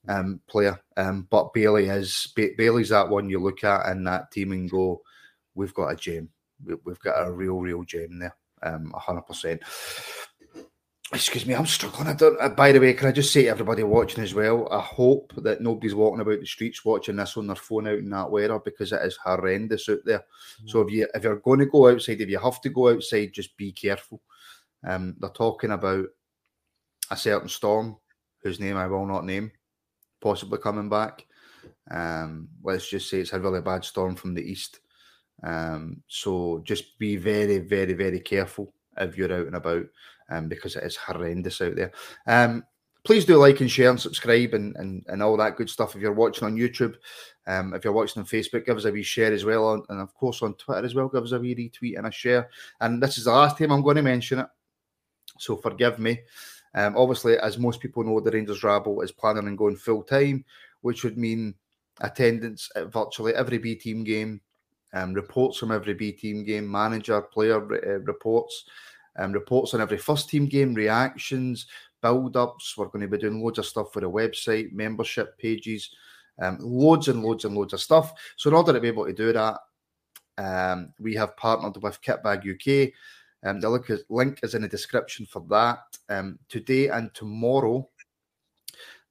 [0.07, 0.79] um, player.
[0.97, 4.67] Um, but Bailey is ba- Bailey's that one you look at in that team and
[4.69, 5.01] go,
[5.53, 6.29] we've got a gem.
[6.65, 8.35] We- We've got a real, real gem there.
[8.63, 9.61] Um, hundred percent.
[11.13, 12.07] Excuse me, I'm struggling.
[12.07, 12.41] I don't.
[12.41, 14.67] uh, by the way, can I just say to everybody watching as well?
[14.71, 18.09] I hope that nobody's walking about the streets watching this on their phone out in
[18.09, 20.25] that weather because it is horrendous out there.
[20.65, 23.33] So if you if you're going to go outside, if you have to go outside,
[23.33, 24.19] just be careful.
[24.83, 26.07] Um, they're talking about
[27.11, 27.97] a certain storm
[28.41, 29.51] whose name I will not name,
[30.21, 31.25] possibly coming back.
[31.89, 34.79] Um, let's just say it's a really bad storm from the east.
[35.43, 39.85] Um, so just be very, very, very careful if you're out and about,
[40.29, 41.91] um, because it is horrendous out there.
[42.27, 42.63] Um,
[43.03, 45.95] please do like and share and subscribe and, and, and all that good stuff.
[45.95, 46.95] If you're watching on YouTube,
[47.47, 50.01] um, if you're watching on Facebook, give us a wee share as well, on, and
[50.01, 52.49] of course on Twitter as well, give us a wee retweet and a share.
[52.81, 54.47] And this is the last time I'm going to mention it,
[55.37, 56.19] so forgive me.
[56.73, 60.43] Um, obviously, as most people know, the Rangers Rabble is planning on going full time,
[60.81, 61.53] which would mean
[62.01, 64.41] attendance at virtually every B team game,
[64.93, 68.65] um, reports from every B team game, manager, player uh, reports,
[69.17, 71.67] um, reports on every first team game, reactions,
[72.01, 72.75] build ups.
[72.77, 75.89] We're going to be doing loads of stuff for the website, membership pages,
[76.41, 78.13] um, loads and loads and loads of stuff.
[78.35, 79.59] So, in order to be able to do that,
[80.37, 82.93] um, we have partnered with Kitbag UK.
[83.43, 83.69] Um, the
[84.09, 85.79] link is, in the description for that.
[86.09, 87.87] Um, today and tomorrow,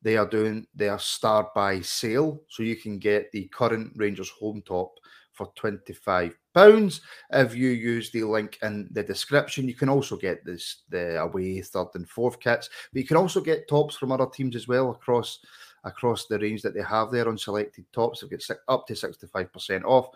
[0.02, 4.62] they are doing their star buy sale, so you can get the current Rangers home
[4.66, 4.98] top
[5.34, 7.00] for £25.
[7.32, 11.60] If you use the link in the description, you can also get this the away
[11.60, 14.90] third and fourth kits, but you can also get tops from other teams as well
[14.90, 15.40] across
[15.84, 18.20] across the range that they have there on selected tops.
[18.20, 20.08] They've got up to 65% off.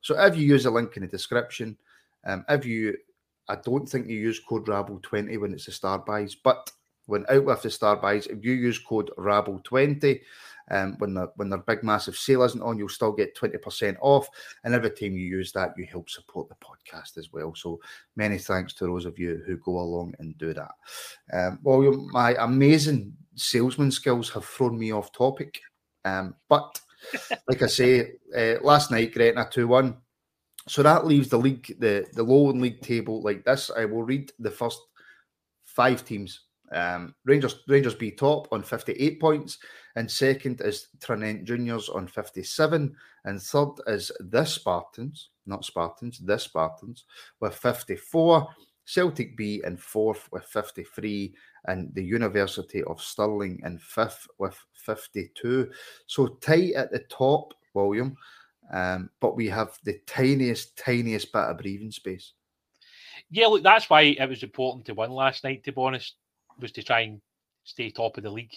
[0.00, 1.76] So if you use the link in the description,
[2.24, 2.96] um, if you
[3.48, 6.70] I don't think you use code RABBLE20 when it's the star buys, but
[7.06, 10.20] when out with the star buys, if you use code RABBLE20,
[10.70, 14.28] um, when the when their big massive sale isn't on, you'll still get 20% off.
[14.64, 17.54] And every time you use that, you help support the podcast as well.
[17.54, 17.80] So
[18.16, 20.72] many thanks to those of you who go along and do that.
[21.32, 25.60] Um, well, my amazing salesman skills have thrown me off topic.
[26.04, 26.80] Um, but
[27.48, 29.96] like I say, uh, last night, Gretna 2 1.
[30.68, 33.70] So that leaves the league, the, the low league table like this.
[33.76, 34.80] I will read the first
[35.64, 36.40] five teams.
[36.72, 39.58] Um, Rangers Rangers B top on 58 points,
[39.96, 46.38] and second is Tranent Juniors on 57, and third is the Spartans, not Spartans, the
[46.38, 47.04] Spartans
[47.40, 48.48] with 54.
[48.84, 51.34] Celtic B in fourth with 53,
[51.66, 55.70] and the University of Stirling in fifth with 52.
[56.06, 58.16] So tight at the top, William,
[58.72, 62.32] um, but we have the tiniest, tiniest bit of breathing space.
[63.30, 66.14] Yeah, look, that's why it was important to win last night, to be honest,
[66.58, 67.20] was to try and
[67.64, 68.54] stay top of the league.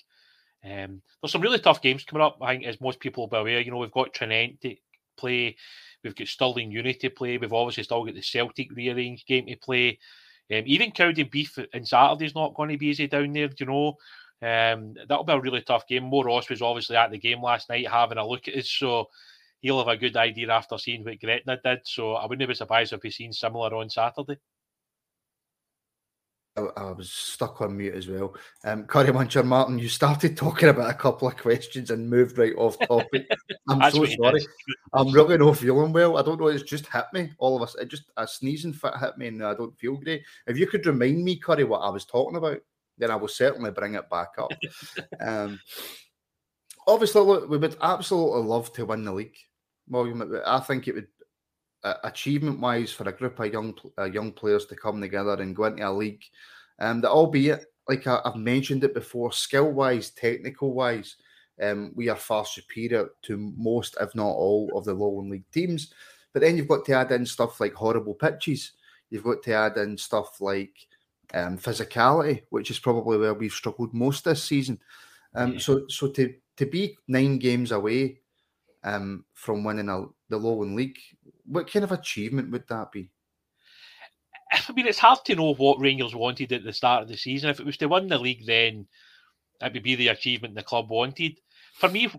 [0.66, 3.38] Um, there's some really tough games coming up, I think, as most people will be
[3.38, 3.60] aware.
[3.62, 4.76] You know, we've got Tranent to
[5.18, 5.56] play,
[6.04, 9.56] we've got Stirling Unity to play, we've obviously still got the Celtic rearranged game to
[9.58, 10.00] play.
[10.52, 10.92] Um, even
[11.32, 13.98] Beef on Saturday's not going to be easy down there, you know.
[14.42, 16.10] Um, that'll be a really tough game.
[16.10, 19.08] Mo Ross was obviously at the game last night having a look at it, so
[19.62, 21.80] he'll have a good idea after seeing what Gretna did.
[21.86, 24.38] So I wouldn't be surprised if he's seen similar on Saturday.
[26.58, 28.34] I, was stuck on mute as well.
[28.64, 32.56] Um, Curry Muncher Martin, you started talking about a couple of questions and moved right
[32.56, 33.30] off topic.
[33.70, 34.46] I'm so sorry.
[34.94, 36.18] I'm really not feeling well.
[36.18, 36.48] I don't know.
[36.48, 37.32] It's just hit me.
[37.40, 37.76] All of us.
[37.76, 40.24] It just a sneezing fit hit me, and I don't feel great.
[40.48, 42.60] If you could remind me, Curry, what I was talking about,
[42.98, 44.52] then I will certainly bring it back up.
[45.20, 45.60] um,
[46.88, 49.38] obviously, look, we would absolutely love to win the league.
[49.90, 51.08] Well, I think it would
[52.04, 55.66] achievement wise for a group of young uh, young players to come together and go
[55.66, 56.24] into a league.
[56.80, 61.16] Um, that albeit like I, have mentioned it before skill wise technical wise
[61.62, 65.94] um, we are far superior to most if not all of the lowland league teams.
[66.34, 68.74] But then you've got to add in stuff like horrible pitches.
[69.10, 70.76] You've got to add in stuff like
[71.34, 74.80] um, physicality which is probably where we've struggled most this season.
[75.34, 75.60] Um, yeah.
[75.60, 78.20] so so to to be nine games away
[78.86, 81.00] um, from winning a, the Lowland League.
[81.46, 83.10] What kind of achievement would that be?
[84.52, 87.50] I mean, it's hard to know what Rangers wanted at the start of the season.
[87.50, 88.88] If it was to win the league, then
[89.62, 91.40] it would be the achievement the club wanted.
[91.74, 92.10] For me,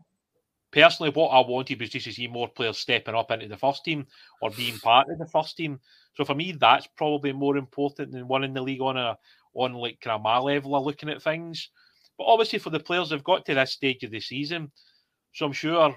[0.73, 3.85] personally, what I wanted was just to see more players stepping up into the first
[3.85, 4.07] team
[4.43, 5.81] or being part of the first team.
[6.15, 9.17] So for me, that's probably more important than winning the league on a
[9.55, 11.71] on like kind of my level of looking at things.
[12.19, 14.73] But obviously, for the players they've got to this stage of the season,
[15.33, 15.97] so I'm sure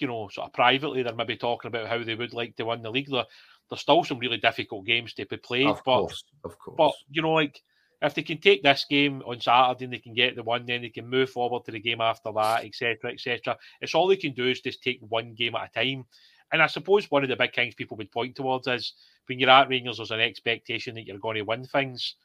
[0.00, 2.82] you know, sort of privately, they're maybe talking about how they would like to win
[2.82, 3.10] the league.
[3.10, 3.24] There,
[3.68, 5.66] there's still some really difficult games to be played.
[5.66, 6.76] Of but, course, of course.
[6.76, 7.60] But you know, like
[8.02, 10.82] if they can take this game on Saturday and they can get the one, then
[10.82, 13.56] they can move forward to the game after that, etc., etc.
[13.80, 16.06] It's all they can do is just take one game at a time.
[16.52, 18.94] And I suppose one of the big things people would point towards is
[19.26, 22.16] when you're at Rangers, there's an expectation that you're going to win things.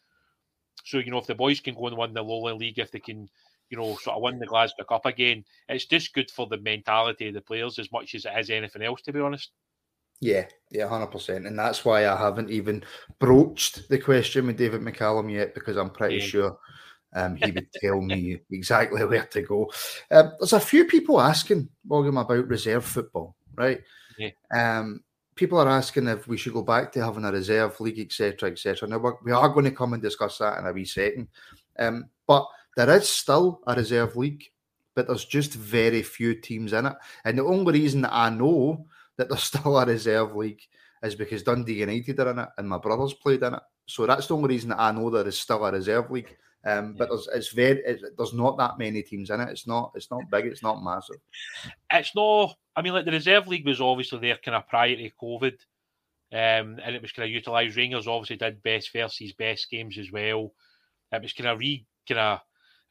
[0.86, 3.00] So you know, if the boys can go and win the Lowland League, if they
[3.00, 3.30] can
[3.69, 5.43] you know, sort of win the Glasgow Cup again.
[5.69, 8.84] It's just good for the mentality of the players as much as it is anything
[8.84, 9.51] else, to be honest.
[10.21, 12.84] Yeah, yeah, hundred percent, and that's why I haven't even
[13.19, 16.25] broached the question with David McCallum yet because I'm pretty yeah.
[16.25, 16.58] sure
[17.13, 19.71] um, he would tell me exactly where to go.
[20.12, 23.82] Um, there's a few people asking William about reserve football, right?
[24.17, 24.30] Yeah.
[24.56, 25.04] Um,
[25.36, 28.88] people are asking if we should go back to having a reserve league, etc., etc.
[28.88, 31.28] Now we're, we are going to come and discuss that in a wee second,
[31.78, 34.44] um, but there is still a reserve league,
[34.96, 36.94] but there's just very few teams in it.
[37.24, 38.86] And the only reason that I know
[39.18, 40.62] that there's still a reserve league
[41.04, 43.62] is because Dundee United are in it and my brothers played in it.
[43.88, 46.36] So that's the only reason that I know there is still a reserve league.
[46.66, 47.84] Um, but there's it's very
[48.18, 49.50] there's not that many teams in it.
[49.50, 50.48] It's not it's not big.
[50.48, 51.18] It's not massive.
[51.92, 52.56] It's not.
[52.76, 55.54] I mean, like the reserve league was obviously there kind of prior to COVID,
[56.34, 57.78] um, and it was kind of utilised.
[57.78, 60.54] Rangers obviously did best versus best games as well.
[61.12, 62.39] It was kind of re kind of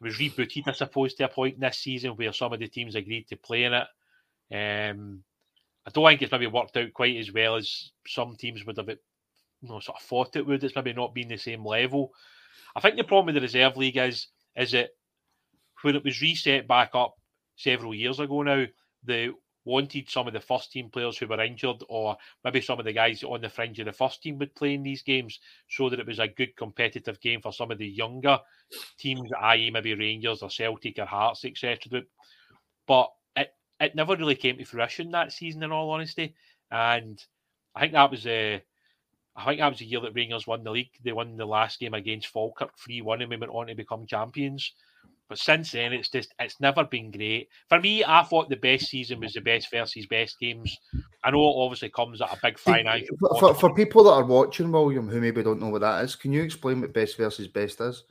[0.05, 3.27] was rebooted, I suppose, to a point this season where some of the teams agreed
[3.29, 3.87] to play in it.
[4.53, 5.25] Um,
[5.87, 8.89] I don't think it's maybe worked out quite as well as some teams would have
[8.89, 8.97] you
[9.63, 10.63] know, sort of thought it would.
[10.63, 12.13] It's maybe not been the same level.
[12.77, 14.91] I think the problem with the reserve league is is it
[15.83, 17.15] when it was reset back up
[17.57, 18.65] several years ago now,
[19.05, 19.33] the
[19.65, 22.93] wanted some of the first team players who were injured, or maybe some of the
[22.93, 26.01] guys on the fringe of the first team would play in these games, so that
[26.01, 28.39] it was a good competitive game for some of the younger
[28.99, 32.03] teams, i.e., maybe Rangers or Celtic or Hearts, etc.
[32.87, 36.35] But it it never really came to fruition that season, in all honesty.
[36.71, 37.23] And
[37.75, 38.57] I think that was a.
[39.37, 40.91] Uh, think that was the year that Rangers won the league.
[41.03, 44.07] They won the last game against Falkirk 3 1 and we went on to become
[44.07, 44.73] champions.
[45.29, 48.05] But since then, it's just it's never been great for me.
[48.05, 50.77] I thought the best season was the best versus best games.
[51.23, 53.17] I know it obviously comes at a big financial.
[53.19, 56.15] For, for, for, people that are watching, William, who maybe don't know what that is,
[56.15, 58.05] can you explain what best versus best is?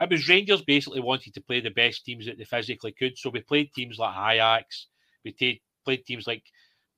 [0.00, 3.18] It was Rangers basically wanted to play the best teams that they physically could.
[3.18, 4.86] So we played teams like Ajax,
[5.24, 6.44] we t- played teams like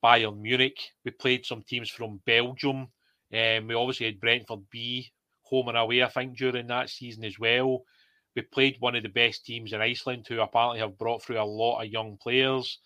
[0.03, 2.87] Bayern Munich, we played some teams from Belgium,
[3.31, 5.11] and um, we obviously had Brentford B
[5.41, 6.03] home and away.
[6.03, 7.83] I think during that season as well
[8.35, 11.43] we played one of the best teams in Iceland who apparently have brought through a
[11.43, 12.79] lot of young players.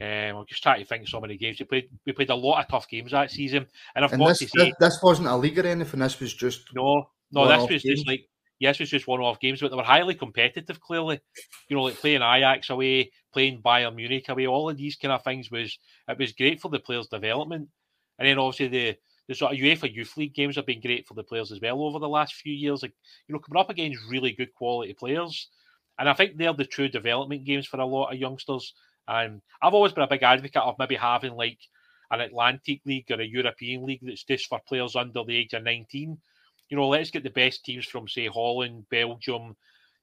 [0.00, 1.58] Um, I'm just trying to think so many games.
[1.58, 3.66] We played we played a lot of tough games that season.
[3.94, 6.32] And I've and got this, to say this wasn't a league or anything, this was
[6.32, 7.98] just No, no, this was games.
[7.98, 8.26] just like
[8.60, 11.20] yes, it was just one off games, but they were highly competitive, clearly.
[11.68, 15.24] You know, like playing Ajax away, playing Bayern Munich away, all of these kind of
[15.24, 15.76] things was
[16.08, 17.68] it was great for the players' development.
[18.18, 18.96] And then obviously the
[19.30, 21.80] the sort of UEFA Youth League games have been great for the players as well
[21.82, 22.82] over the last few years.
[22.82, 22.94] Like,
[23.28, 25.50] you know, coming up against really good quality players.
[26.00, 28.74] And I think they're the true development games for a lot of youngsters.
[29.06, 31.60] And I've always been a big advocate of maybe having like
[32.10, 35.62] an Atlantic League or a European League that's just for players under the age of
[35.62, 36.18] 19.
[36.68, 39.54] You know, let's get the best teams from, say, Holland, Belgium,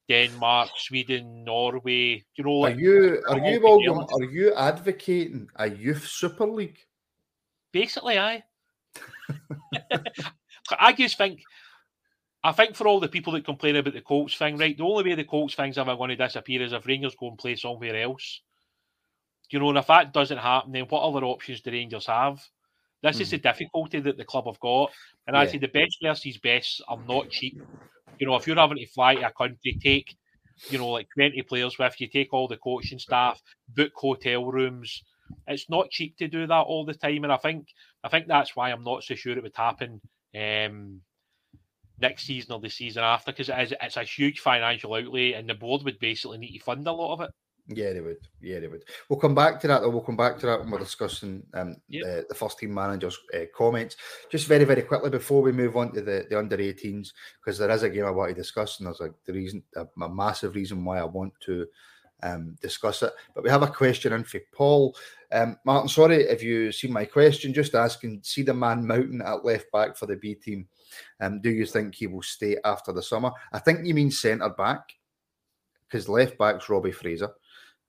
[0.08, 2.24] Denmark, Sweden, Norway.
[2.38, 6.80] You know, are you are you William, are you advocating a youth super league?
[7.74, 8.44] Basically, I.
[10.80, 11.42] I just think,
[12.44, 15.04] I think for all the people that complain about the Colts thing, right, the only
[15.04, 17.96] way the Colts thing's ever going to disappear is if Rangers go and play somewhere
[17.96, 18.42] else.
[19.50, 22.42] You know, and if that doesn't happen, then what other options do Rangers have?
[23.02, 23.22] This mm.
[23.22, 23.36] is hmm.
[23.36, 24.92] the difficulty that the club have got.
[25.26, 25.42] And yeah.
[25.42, 27.62] I say the best versus best are not cheap.
[28.20, 30.18] You know, if you're having to fly to a country, take,
[30.70, 35.04] you know, like 20 players with you, take all the coaching staff, book hotel rooms,
[35.48, 37.68] it's not cheap to do that all the time, and I think
[38.04, 40.02] I think that's why I'm not so sure it would happen
[40.36, 41.02] um,
[42.00, 45.50] next season or the season after because it is it's a huge financial outlay, and
[45.50, 47.32] the board would basically need to fund a lot of it.
[47.70, 48.20] Yeah, they would.
[48.42, 48.84] Yeah, they would.
[49.10, 49.82] We'll come back to that.
[49.82, 49.90] Though.
[49.90, 52.06] We'll come back to that when we're discussing um, yep.
[52.06, 53.98] the, the first team managers' uh, comments.
[54.32, 57.10] Just very, very quickly before we move on to the, the under 18s,
[57.44, 59.86] because there is a game I want to discuss, and there's a the reason, a,
[60.02, 61.68] a massive reason why I want to
[62.24, 63.14] um, discuss it.
[63.34, 64.96] But we have a question in for Paul.
[65.32, 69.46] Um, Martin, sorry if you see my question, just asking, see the man Mountain at
[69.46, 70.68] left back for the B team.
[71.20, 73.32] Um, do you think he will stay after the summer?
[73.52, 74.82] I think you mean centre back
[75.88, 77.30] because left back's Robbie Fraser.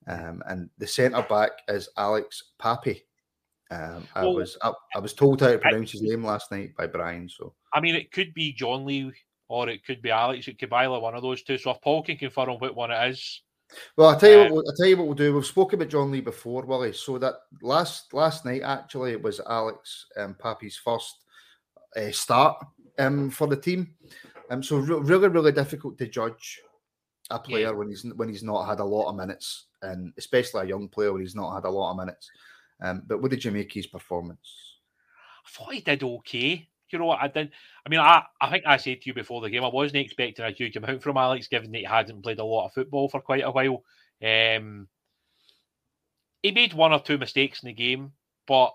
[0.07, 3.01] Um, and the centre back is Alex Papi.
[3.71, 6.75] Um, I well, was I, I, was told how to pronounce his name last night
[6.75, 7.29] by Brian.
[7.29, 9.11] So I mean, it could be John Lee
[9.47, 10.47] or it could be Alex.
[10.47, 11.57] It could be either one of those two.
[11.57, 13.43] So if Paul can confirm what one it is,
[13.95, 14.65] well, I'll tell you uh, what.
[14.67, 15.33] I'll tell you what we'll do.
[15.33, 16.93] We've spoken about John Lee before, Willie.
[16.93, 21.15] So that last last night actually it was Alex um, Pappy's first
[21.95, 22.63] uh, start
[22.97, 23.93] um, for the team.
[24.49, 26.61] Um, so re- really, really difficult to judge
[27.29, 27.71] a player yeah.
[27.71, 31.13] when he's when he's not had a lot of minutes, and especially a young player
[31.13, 32.29] when he's not had a lot of minutes.
[32.81, 34.79] Um, but what did you make his performance?
[35.45, 37.51] I thought he did okay you know what I did?
[37.85, 40.45] I mean, I, I think I said to you before the game, I wasn't expecting
[40.45, 43.21] a huge amount from Alex, given that he hadn't played a lot of football for
[43.21, 43.83] quite a while.
[44.23, 44.87] Um,
[46.41, 48.13] he made one or two mistakes in the game,
[48.47, 48.73] but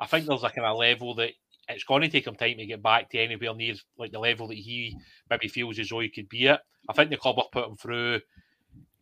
[0.00, 1.32] I think there's a kind of level that
[1.68, 4.48] it's going to take him time to get back to anywhere near like the level
[4.48, 4.96] that he
[5.30, 6.60] maybe feels as though he could be at.
[6.88, 8.20] I think the club have put him through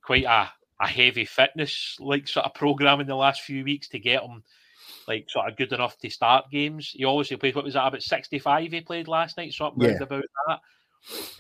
[0.03, 0.49] quite a,
[0.81, 4.43] a heavy fitness like sort of program in the last few weeks to get him
[5.09, 6.91] like sort of good enough to start games.
[6.95, 10.03] He obviously played what was that about sixty five he played last night, something yeah.
[10.03, 10.61] about that.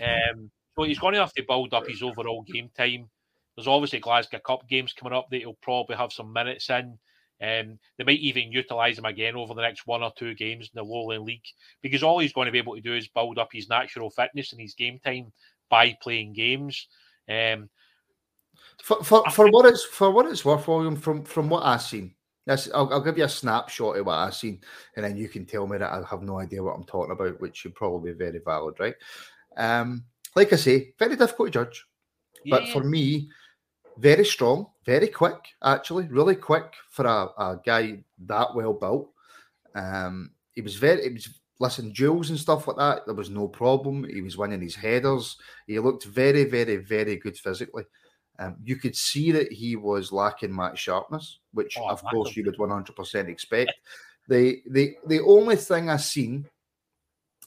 [0.02, 3.08] Um, so he's going to have to build up his overall game time.
[3.56, 6.98] There's obviously Glasgow Cup games coming up that he'll probably have some minutes in.
[7.42, 10.78] Um, they might even utilise him again over the next one or two games in
[10.78, 11.44] the Lowland League
[11.82, 14.52] because all he's going to be able to do is build up his natural fitness
[14.52, 15.32] and his game time
[15.70, 16.86] by playing games.
[17.28, 17.70] Um,
[18.82, 22.14] for for, for what it's for what it's worth, William, from from what I've seen,
[22.46, 24.60] Yes, I'll, I'll, give you a snapshot of what I've seen,
[24.96, 27.40] and then you can tell me that I have no idea what I'm talking about,
[27.40, 28.94] which should probably be very valid, right?
[29.56, 31.86] Um, like I say, very difficult to judge,
[32.44, 32.58] yeah.
[32.58, 33.28] but for me,
[33.98, 39.10] very strong, very quick, actually, really quick for a, a guy that well built.
[39.74, 43.06] Um, he was very, it was listen, duels and stuff like that.
[43.06, 44.04] There was no problem.
[44.08, 45.36] He was winning his headers.
[45.66, 47.84] He looked very, very, very good physically.
[48.40, 52.44] Um, you could see that he was lacking match sharpness, which Oh, of course you
[52.44, 53.72] would 100% expect.
[54.28, 56.48] the the the only thing I've seen,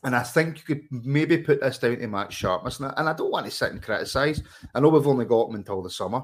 [0.03, 3.09] and I think you could maybe put this down to match sharpness, and I, and
[3.09, 4.43] I don't want to sit and criticise.
[4.75, 6.21] I know we've only got him until the summer.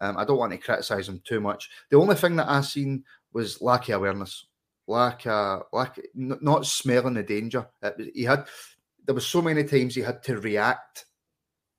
[0.00, 1.68] Um, I don't want to criticise him too much.
[1.90, 4.46] The only thing that I've seen was lack of awareness,
[4.88, 7.68] lack uh, lack n- not smelling the danger.
[7.82, 8.46] Was- he had
[9.04, 11.06] there was so many times he had to react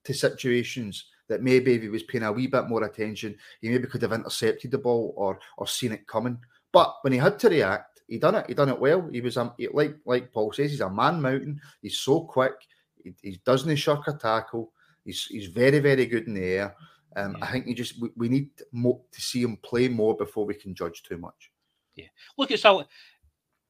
[0.05, 3.87] to situations that maybe if he was paying a wee bit more attention, he maybe
[3.87, 6.37] could have intercepted the ball or or seen it coming.
[6.71, 8.47] But when he had to react, he done it.
[8.47, 9.07] He done it well.
[9.11, 11.61] He was um, like like Paul says, he's a man mountain.
[11.81, 12.55] He's so quick.
[13.03, 14.73] He, he doesn't shirk a tackle.
[15.05, 16.75] He's he's very very good in the air.
[17.15, 20.45] Um, I think you just we, we need more to see him play more before
[20.45, 21.51] we can judge too much.
[21.95, 22.07] Yeah,
[22.37, 22.85] look, it's a,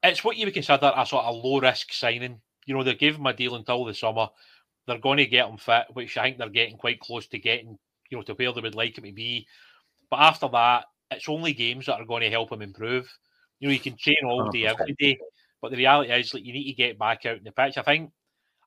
[0.02, 2.40] it's what you would consider a sort of low risk signing.
[2.66, 4.28] You know, they gave him a deal until the summer.
[4.90, 7.78] They're going to get him fit, which I think they're getting quite close to getting,
[8.10, 9.46] you know, to where they would like him to be.
[10.10, 13.08] But after that, it's only games that are going to help him improve.
[13.60, 15.16] You know, you can train all day, every day,
[15.62, 17.78] but the reality is, like, you need to get back out in the pitch.
[17.78, 18.10] I think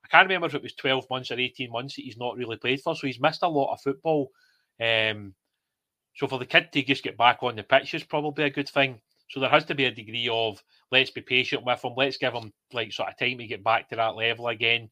[0.02, 2.56] I can't remember if it was twelve months or eighteen months that he's not really
[2.56, 4.30] played for, so he's missed a lot of football.
[4.80, 5.34] Um,
[6.14, 8.68] so for the kid to just get back on the pitch is probably a good
[8.68, 9.00] thing.
[9.30, 10.62] So there has to be a degree of
[10.92, 13.88] let's be patient with him, let's give him like sort of time to get back
[13.88, 14.90] to that level again.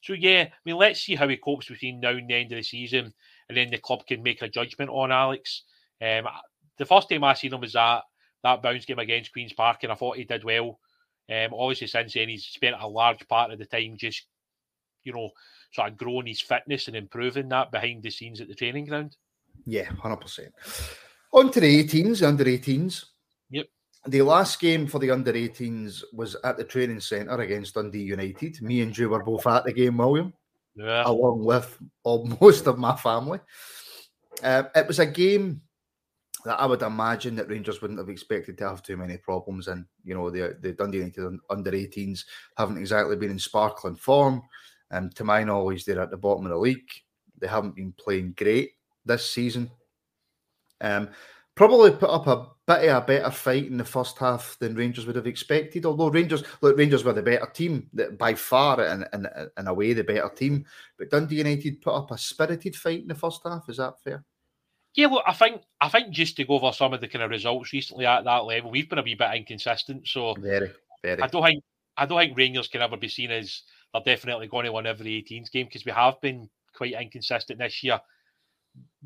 [0.00, 2.56] So yeah, I mean, let's see how he copes between now and the end of
[2.56, 3.12] the season,
[3.48, 5.64] and then the club can make a judgment on Alex.
[6.00, 6.26] Um,
[6.76, 8.02] the first time I seen him was that
[8.44, 10.78] that bounce game against Queens Park, and I thought he did well.
[11.30, 14.26] Um, obviously, since then he's spent a large part of the time just,
[15.04, 15.30] you know,
[15.72, 19.16] sort of growing his fitness and improving that behind the scenes at the training ground.
[19.66, 20.54] Yeah, hundred percent.
[21.32, 23.04] On to the 18s, under 18s.
[24.08, 28.62] The last game for the under 18s was at the training centre against Dundee United.
[28.62, 30.32] Me and you were both at the game, William,
[30.74, 33.38] Yeah, along with all, most of my family.
[34.42, 35.60] Uh, it was a game
[36.46, 39.84] that I would imagine that Rangers wouldn't have expected to have too many problems in.
[40.04, 42.24] You know, the the Dundee United un- under 18s
[42.56, 44.42] haven't exactly been in sparkling form.
[44.90, 46.88] Um, to my knowledge, they're at the bottom of the league.
[47.38, 48.70] They haven't been playing great
[49.04, 49.70] this season.
[50.80, 51.10] Um,
[51.58, 55.06] probably put up a bit of a better fight in the first half than Rangers
[55.06, 55.84] would have expected.
[55.84, 59.74] Although Rangers, look, Rangers were the better team, by far, and in, in, in a
[59.74, 60.64] way, the better team.
[60.96, 63.68] But Dundee United put up a spirited fight in the first half.
[63.68, 64.24] Is that fair?
[64.94, 67.30] Yeah, look, I think I think just to go over some of the kind of
[67.30, 70.06] results recently at that level, we've been a wee bit inconsistent.
[70.06, 70.70] So Very,
[71.02, 71.20] very.
[71.20, 71.64] I don't think
[71.96, 75.24] I don't think Rangers can ever be seen as they're definitely going to win every
[75.28, 78.00] 18s game because we have been quite inconsistent this year.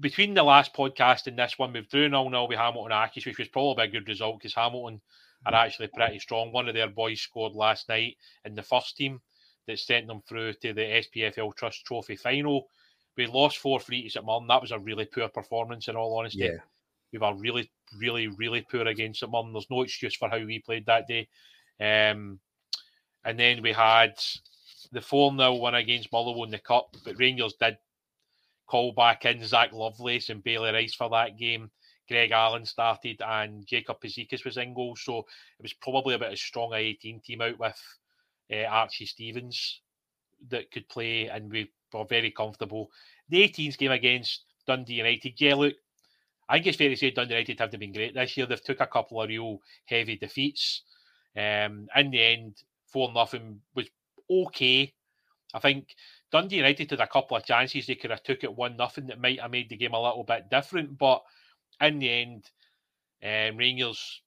[0.00, 3.38] Between the last podcast and this one, we've drew nil nil with Hamilton Accies, which
[3.38, 5.00] was probably a good result because Hamilton
[5.44, 6.52] are actually pretty strong.
[6.52, 9.20] One of their boys scored last night in the first team
[9.66, 12.66] that sent them through to the SPFL Trust Trophy final.
[13.16, 14.46] We lost four frees St Mirren.
[14.46, 16.38] That was a really poor performance, in all honesty.
[16.38, 16.58] yeah,
[17.12, 19.52] We were really, really, really poor against St Mirren.
[19.52, 21.28] There's no excuse for how we played that day.
[21.80, 22.38] Um,
[23.24, 24.14] and then we had
[24.92, 27.76] the 4 0 win against Motherwell in the Cup, but Rangers did
[28.66, 31.70] call back in Zak Lovelace and Bailey Rice for that game.
[32.08, 34.96] Greg Allen started and Jacob Pazikas was in goal.
[34.96, 37.80] So it was probably about as strong a 18 team out with
[38.52, 39.80] uh, Archie Stevens
[40.48, 42.90] that could play, and we were very comfortable.
[43.28, 45.74] The 18s game against Dundee United, yeah, look,
[46.48, 48.46] I think it's fair to say Dundee United haven't been great this year.
[48.46, 50.82] They've took a couple of real heavy defeats.
[51.36, 52.56] Um, in the end,
[52.86, 53.86] four nothing was
[54.30, 54.92] okay.
[55.54, 55.94] I think
[56.32, 59.20] Dundee United had a couple of chances they could have took it one nothing that
[59.20, 61.22] might have made the game a little bit different, but
[61.80, 62.50] in the end,
[63.22, 64.22] um, Rangers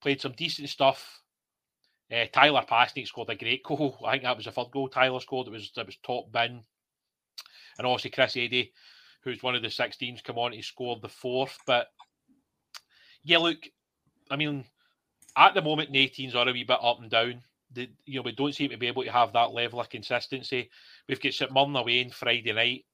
[0.00, 1.20] played some decent stuff.
[2.10, 3.98] Uh, Tyler Pasnick scored a great goal.
[4.06, 5.48] I think that was the third goal Tyler scored.
[5.48, 6.62] It was it was top bin,
[7.76, 8.72] and obviously Chris Eddy,
[9.22, 11.58] who's one of the 16s, come on, he scored the fourth.
[11.66, 11.88] But
[13.24, 13.58] yeah, look,
[14.30, 14.64] I mean,
[15.36, 17.42] at the moment, the 18s are a wee bit up and down.
[17.72, 20.70] The, you know, we don't seem to be able to have that level of consistency.
[21.08, 22.84] We've got St Mirren away on Friday night,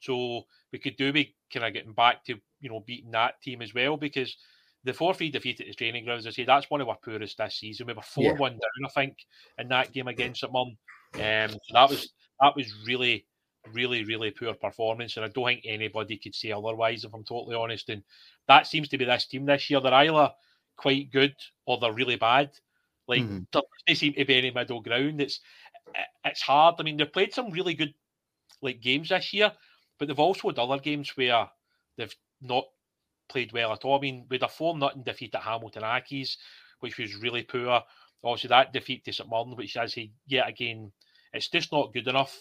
[0.00, 3.62] so we could do be kind of getting back to you know beating that team
[3.62, 4.36] as well because
[4.84, 6.26] the four three defeat at the training grounds.
[6.26, 7.86] I say that's one of our poorest this season.
[7.86, 9.16] We were four one down, I think,
[9.58, 10.76] in that game against St Mirren.
[11.14, 13.26] Um, so that was that was really,
[13.72, 17.04] really, really poor performance, and I don't think anybody could say otherwise.
[17.04, 18.02] If I'm totally honest, and
[18.48, 19.80] that seems to be this team this year.
[19.80, 20.30] They're either
[20.76, 21.34] quite good
[21.66, 22.50] or they're really bad.
[23.08, 23.46] Like Mhm.
[23.52, 25.20] there doesn't seem to be any middle ground.
[25.20, 25.40] It's
[26.24, 26.76] it's hard.
[26.78, 27.94] I mean, they've played some really good
[28.62, 29.52] like games this year,
[29.98, 31.50] but they've also had other games where
[31.96, 32.66] they've not
[33.28, 33.98] played well at all.
[33.98, 36.36] I mean, with a four nothing defeat at Hamilton Accies,
[36.80, 37.82] which was really poor.
[38.24, 40.92] Obviously, that defeat to St Mirren, which as he yet again,
[41.32, 42.38] it's just not good enough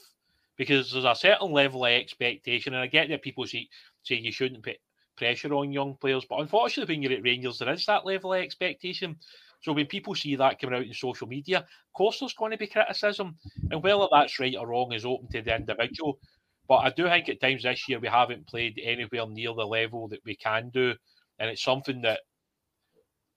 [0.58, 3.70] because there's a certain level of expectation, and I get that people say
[4.04, 4.78] say you shouldn't put
[5.18, 6.26] pressure on young players.
[6.26, 9.20] But unfortunately, when you're at Rangers, there is that level of expectation.
[9.62, 12.58] So when people see that coming out in social media, of course there's going to
[12.58, 13.36] be criticism.
[13.72, 16.20] And whether that's right or wrong is open to the individual.
[16.68, 20.08] But I do think at times this year we haven't played anywhere near the level
[20.10, 20.94] that we can do.
[21.40, 22.22] And it's something that,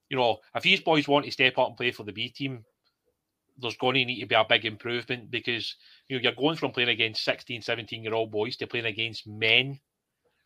[0.09, 2.65] you know, if these boys want to step up and play for the B team,
[3.61, 5.75] there's going to need to be a big improvement because
[6.09, 9.27] you know you're going from playing against 16, 17 year old boys to playing against
[9.27, 9.79] men.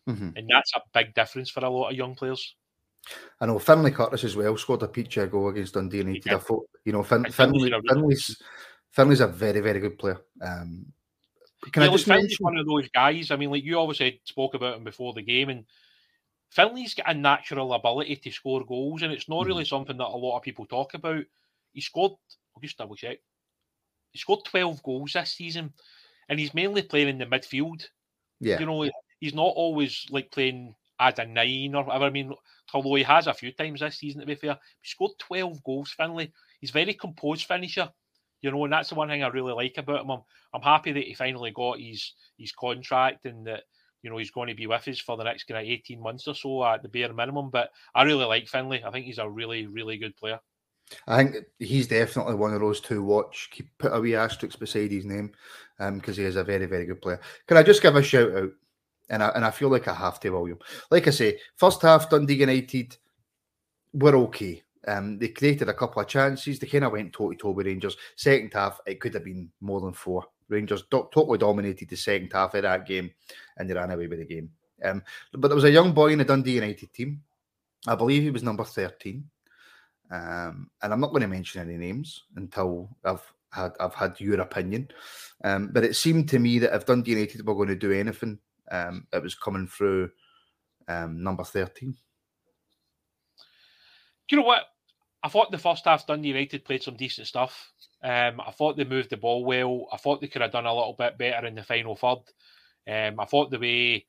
[0.09, 0.31] Mm-hmm.
[0.35, 2.57] And that's a big difference for a lot of young players.
[3.41, 6.23] I know Finlay Curtis as well scored a peachy goal against Dundee.
[6.31, 8.41] I thought, you know, fin- Finlay, Finlay's,
[8.91, 10.21] Finlay's a very, very good player.
[10.41, 10.87] Um,
[11.71, 13.31] can yeah, I just mention one of those guys?
[13.31, 15.65] I mean, like you obviously spoke about him before the game, and
[16.51, 19.49] Finlay's got a natural ability to score goals, and it's not mm-hmm.
[19.49, 21.25] really something that a lot of people talk about.
[21.73, 22.13] He scored
[22.55, 23.19] I'll just double check.
[24.11, 25.73] He scored 12 goals this season,
[26.29, 27.87] and he's mainly playing in the midfield.
[28.41, 28.61] Yeah.
[28.61, 28.89] You know,
[29.21, 32.05] he's not always like playing as a nine or whatever.
[32.05, 32.33] I mean,
[32.73, 35.93] although he has a few times this season, to be fair, he scored 12 goals,
[35.97, 36.33] Finlay.
[36.61, 37.91] He's very composed finisher,
[38.41, 40.11] you know, and that's the one thing I really like about him.
[40.11, 40.21] I'm,
[40.55, 43.65] I'm happy that he finally got his his contract and that,
[44.03, 46.29] you know, he's going to be with us for the next kind of 18 months
[46.29, 47.51] or so at the bare minimum.
[47.51, 48.83] But I really like Finlay.
[48.85, 50.41] I think he's a really, really good player.
[51.07, 53.49] I think he's definitely one of those to watch.
[53.53, 55.33] Keep put a wee asterisk beside his name
[55.79, 57.21] because um, he is a very, very good player.
[57.47, 58.51] Can I just give a shout out?
[59.09, 60.59] And I, and I feel like I have to, William.
[60.91, 62.97] Like I say, first half, Dundee United
[63.93, 64.63] were okay.
[64.87, 66.59] Um, they created a couple of chances.
[66.59, 67.97] They kind of went toe to toe with Rangers.
[68.17, 70.25] Second half, it could have been more than four.
[70.49, 73.11] Rangers do- totally dominated the second half of that game
[73.57, 74.51] and they ran away with the game.
[74.85, 77.23] Um, but there was a young boy in the Dundee United team.
[77.87, 79.25] I believe he was number 13.
[80.11, 84.41] Um, and I'm not going to mention any names until I've had I've had your
[84.41, 84.89] opinion.
[85.45, 88.39] Um, but it seemed to me that if Dundee United were going to do anything,
[88.71, 90.11] um, it was coming through
[90.89, 91.95] um, number 13.
[94.31, 94.63] you know what?
[95.23, 97.71] I thought the first half Dundee United played some decent stuff.
[98.03, 99.87] Um, I thought they moved the ball well.
[99.93, 102.19] I thought they could have done a little bit better in the final third.
[102.89, 104.07] Um, I thought the way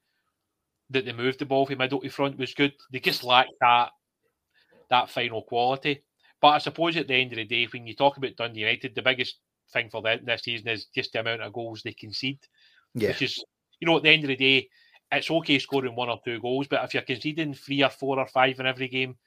[0.89, 2.73] that they moved the ball from middle to front was good.
[2.91, 3.91] They just lacked that
[4.89, 6.03] that final quality.
[6.41, 8.95] But I suppose at the end of the day, when you talk about Dundee United,
[8.95, 9.37] the biggest
[9.71, 12.39] thing for them this season is just the amount of goals they concede.
[12.95, 13.09] Yeah.
[13.09, 13.43] Which is,
[13.83, 14.69] you know, at the end of the day,
[15.11, 18.25] it's okay scoring one or two goals, but if you're conceding three or four or
[18.25, 19.17] five in every game,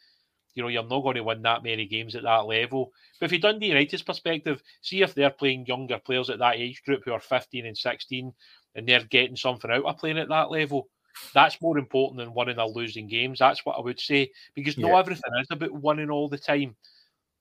[0.54, 2.90] you know, you're not going to win that many games at that level.
[3.20, 6.82] But if you Dundee United's perspective, see if they're playing younger players at that age
[6.84, 8.32] group who are 15 and 16
[8.76, 10.88] and they're getting something out of playing at that level,
[11.34, 13.40] that's more important than winning or losing games.
[13.40, 16.76] That's what I would say because not everything is about winning all the time.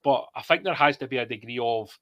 [0.04, 1.98] But I think there has to be a degree of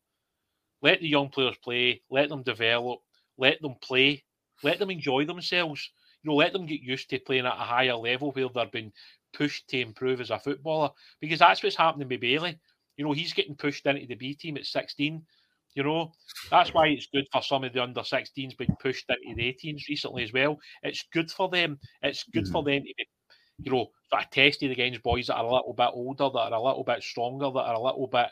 [0.82, 3.01] let the young players play, let them develop,
[3.38, 4.24] let them play,
[4.64, 5.91] let them enjoy themselves.
[6.24, 8.91] You know, let them get used to playing at a higher level where they're being
[9.34, 10.89] pushed to improve as a footballer.
[11.20, 12.57] Because that's what's happening with Bailey.
[12.97, 15.24] You know, he's getting pushed into the B team at 16
[15.76, 16.11] you know,
[16.51, 19.88] that's why it's good for some of the under 16s being pushed into the 18s
[19.89, 20.59] recently as well.
[20.84, 21.80] It's good for them.
[22.01, 22.51] It's good mm-hmm.
[22.51, 23.07] for them to be,
[23.64, 26.53] you know, sort of tested against boys that are a little bit older, that are
[26.53, 28.28] a little bit stronger, that are a little bit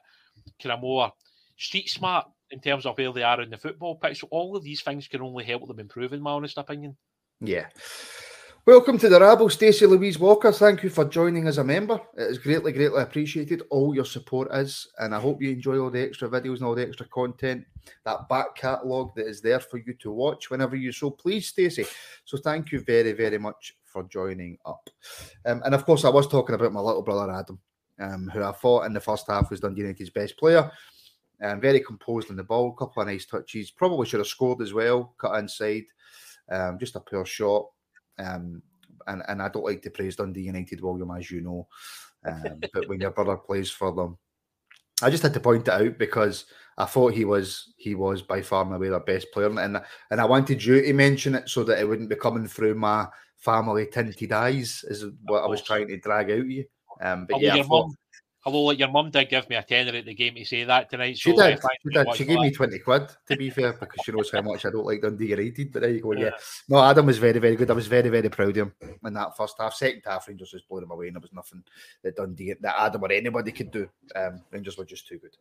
[0.61, 1.11] kind of more
[1.57, 4.19] street smart in terms of where they are in the football pitch.
[4.19, 6.95] So all of these things can only help them improve, in my honest opinion.
[7.39, 7.67] Yeah.
[8.67, 10.51] Welcome to the Rabble, Stacey Louise Walker.
[10.51, 11.99] Thank you for joining as a member.
[12.15, 13.63] It is greatly, greatly appreciated.
[13.71, 16.75] All your support is, and I hope you enjoy all the extra videos and all
[16.75, 17.65] the extra content,
[18.05, 21.85] that back catalogue that is there for you to watch whenever you so please, Stacey.
[22.25, 24.87] So thank you very, very much for joining up.
[25.43, 27.59] Um, and of course, I was talking about my little brother Adam,
[27.99, 30.71] um, who I thought in the first half was Dundee United's best player.
[31.41, 33.71] And um, very composed on the ball, a couple of nice touches.
[33.71, 35.85] Probably should have scored as well, cut inside.
[36.49, 37.65] Um, just a poor shot
[38.21, 38.61] um,
[39.07, 41.67] and, and I don't like to praise Dundee United, William, as you know.
[42.25, 44.17] Um, but when your brother plays for them,
[45.01, 46.45] I just had to point it out because
[46.77, 49.81] I thought he was he was by far and away their best player, and
[50.11, 53.07] and I wanted you to mention it so that it wouldn't be coming through my
[53.37, 56.65] family tinted eyes, is what I was trying to drag out of you.
[57.01, 57.91] Um, but yeah, I thought,
[58.43, 60.89] Although, like your mum did give me a tenner at the game to say that
[60.89, 61.17] tonight.
[61.17, 61.59] She so did.
[61.59, 62.15] She, did.
[62.15, 64.85] she gave me twenty quid to be fair because she knows how much I don't
[64.85, 65.71] like Dundee United.
[65.71, 66.13] But there you go.
[66.13, 66.25] Yeah.
[66.25, 66.31] yeah.
[66.67, 67.69] No, Adam was very, very good.
[67.69, 68.73] I was very, very proud of him
[69.05, 69.75] in that first half.
[69.75, 71.63] Second half, Rangers was blowing him away, and there was nothing
[72.01, 73.87] that Dundee, that Adam or anybody could do.
[74.15, 75.37] Um, Rangers were just too good.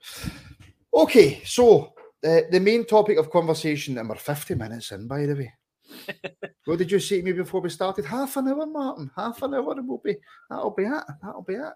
[0.92, 5.34] Okay, so uh, the main topic of conversation, and we're fifty minutes in, by the
[5.34, 5.52] way
[6.64, 8.04] what did you say to me before we started?
[8.04, 9.10] Half an hour, Martin.
[9.16, 10.16] Half an hour, and we'll be
[10.48, 11.04] that'll be it.
[11.22, 11.72] That'll be it.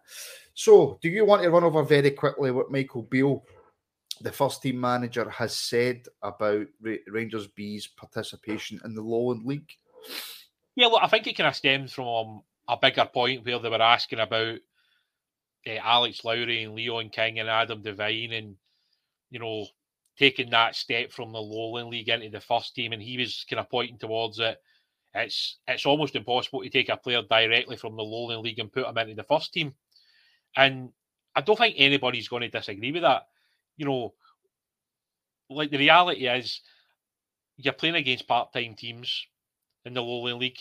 [0.54, 3.44] So, do you want to run over very quickly what Michael Beale,
[4.20, 6.66] the first team manager, has said about
[7.08, 9.72] Rangers B's participation in the Lowland League?
[10.76, 13.68] Yeah, well, I think it kind of stems from um, a bigger point where they
[13.68, 14.58] were asking about
[15.66, 18.56] uh, Alex Lowry and Leon King and Adam Devine and,
[19.30, 19.66] you know,
[20.18, 22.92] taking that step from the Lowland League into the first team.
[22.92, 24.60] And he was kind of pointing towards it.
[25.14, 28.86] It's it's almost impossible to take a player directly from the Lowland League and put
[28.86, 29.74] him into the first team.
[30.56, 30.90] And
[31.34, 33.26] I don't think anybody's going to disagree with that.
[33.76, 34.14] You know,
[35.50, 36.60] like the reality is
[37.56, 39.26] you're playing against part-time teams
[39.84, 40.58] in the Lowland League,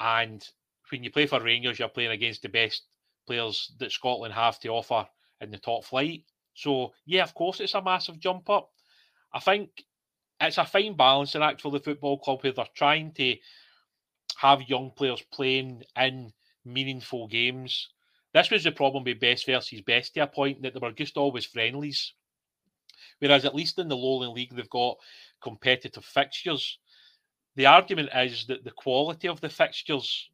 [0.00, 0.46] and
[0.90, 2.82] when you play for Rangers, you're playing against the best
[3.26, 5.06] players that Scotland have to offer
[5.40, 6.24] in the top flight.
[6.54, 8.70] So yeah, of course, it's a massive jump up.
[9.32, 9.70] I think
[10.40, 13.36] it's a fine balancing act for the football club where they're trying to
[14.38, 16.32] have young players playing in
[16.64, 17.88] meaningful games.
[18.32, 21.16] This was the problem with best versus best to a point that they were just
[21.16, 22.14] always friendlies.
[23.20, 24.98] Whereas at least in the Lowland League, they've got
[25.40, 26.78] competitive fixtures.
[27.56, 30.28] The argument is that the quality of the fixtures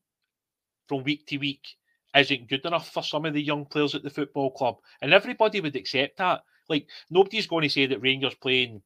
[0.89, 1.77] from week to week
[2.17, 4.77] isn't good enough for some of the young players at the football club.
[5.03, 6.43] And everybody would accept that.
[6.69, 8.83] Like, nobody's going to say that Rangers playing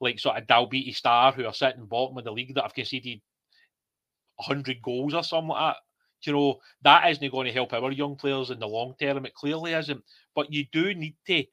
[0.00, 3.20] like sort of Dalbeattie Star, who are sitting bottom of the league that have conceded
[4.36, 5.76] 100 goals or something like that.
[6.22, 9.24] You know, that isn't going to help our young players in the long term.
[9.24, 10.02] It clearly isn't.
[10.34, 11.44] But you do need to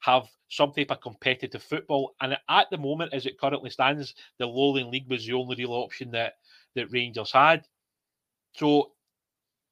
[0.00, 2.14] have some type of competitive football.
[2.20, 5.72] And at the moment, as it currently stands, the Lowland League was the only real
[5.72, 6.34] option that
[6.74, 7.64] that Rangers had.
[8.54, 8.92] So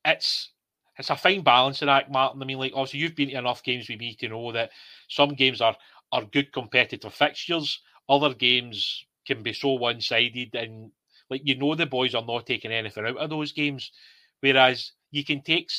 [0.05, 0.51] it's
[0.99, 2.42] it's a fine balancing act, Martin.
[2.42, 4.70] I mean, like obviously you've been to enough games with me to know that
[5.09, 5.76] some games are
[6.12, 7.80] are good competitive fixtures.
[8.09, 10.90] Other games can be so one sided, and
[11.30, 13.92] like you know the boys are not taking anything out of those games.
[14.40, 15.70] Whereas you can take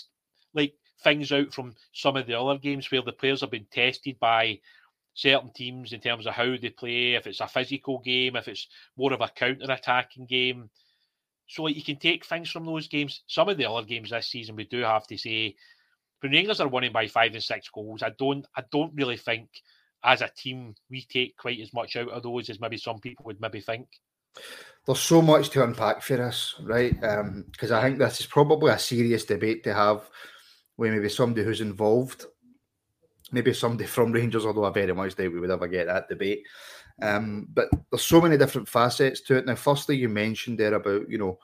[0.54, 4.20] like things out from some of the other games where the players have been tested
[4.20, 4.60] by
[5.14, 8.68] certain teams in terms of how they play, if it's a physical game, if it's
[8.98, 10.70] more of a counter attacking game.
[11.50, 13.24] So you can take things from those games.
[13.28, 15.56] Some of the other games this season, we do have to say,
[16.22, 19.50] when Rangers are winning by five and six goals, I don't, I don't really think
[20.04, 23.26] as a team we take quite as much out of those as maybe some people
[23.26, 23.88] would maybe think.
[24.86, 26.94] There's so much to unpack for us, right?
[26.94, 30.08] Because um, I think this is probably a serious debate to have
[30.78, 32.26] with maybe somebody who's involved,
[33.32, 36.46] maybe somebody from Rangers, although I very much doubt we would ever get that debate.
[37.02, 39.46] Um, but there's so many different facets to it.
[39.46, 41.40] Now, firstly, you mentioned there about you know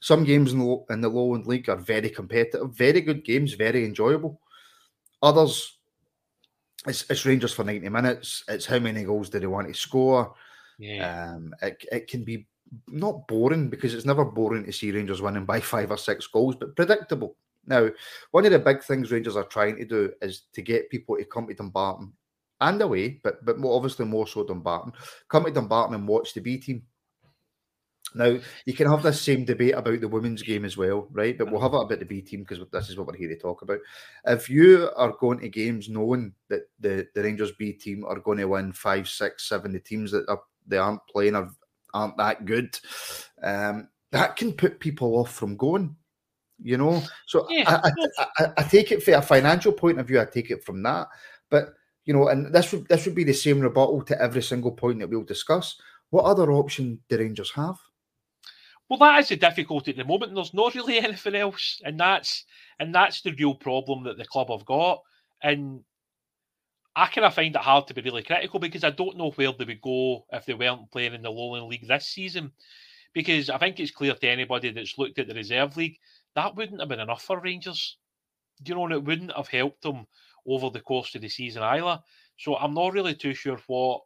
[0.00, 3.54] some games in the in the low Lowland League are very competitive, very good games,
[3.54, 4.40] very enjoyable.
[5.22, 5.78] Others,
[6.86, 8.42] it's, it's Rangers for 90 minutes.
[8.48, 10.34] It's how many goals do they want to score.
[10.78, 11.34] Yeah.
[11.34, 12.46] Um, it, it can be
[12.88, 16.56] not boring because it's never boring to see Rangers winning by five or six goals,
[16.56, 17.36] but predictable.
[17.66, 17.90] Now,
[18.30, 21.24] one of the big things Rangers are trying to do is to get people to
[21.24, 22.12] come to Dumbarton
[22.60, 24.92] and away, but but more, obviously more so Dumbarton.
[25.28, 26.82] Come to Dumbarton and watch the B team.
[28.14, 31.36] Now you can have this same debate about the women's game as well, right?
[31.36, 33.38] But we'll have it about the B team because this is what we're here to
[33.38, 33.78] talk about.
[34.26, 38.38] If you are going to games knowing that the, the Rangers B team are going
[38.38, 41.50] to win five, six, seven, the teams that are they aren't playing are
[41.94, 42.78] aren't that good,
[43.42, 45.96] um, that can put people off from going.
[46.62, 47.80] You know, so yeah.
[47.82, 50.20] I, I, I, I take it from a financial point of view.
[50.20, 51.08] I take it from that,
[51.48, 51.70] but
[52.04, 54.98] you know, and this would this would be the same rebuttal to every single point
[55.00, 55.76] that we'll discuss.
[56.10, 57.76] What other option do Rangers have?
[58.88, 60.34] Well, that is the difficulty at the moment.
[60.34, 62.44] There's not really anything else, and that's
[62.78, 65.00] and that's the real problem that the club have got.
[65.42, 65.80] And
[66.96, 69.52] I kind of find it hard to be really critical because I don't know where
[69.52, 72.52] they would go if they weren't playing in the Lowland League this season.
[73.12, 75.96] Because I think it's clear to anybody that's looked at the reserve league
[76.34, 77.98] that wouldn't have been enough for Rangers.
[78.64, 80.06] You know, and it wouldn't have helped them
[80.50, 82.00] over the course of the season either.
[82.36, 84.02] So I'm not really too sure what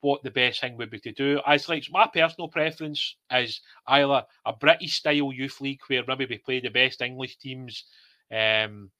[0.00, 1.40] what the best thing would be to do.
[1.44, 6.38] As like my personal preference is either a British style youth league where maybe we
[6.38, 7.84] play the best English teams
[8.32, 8.90] um,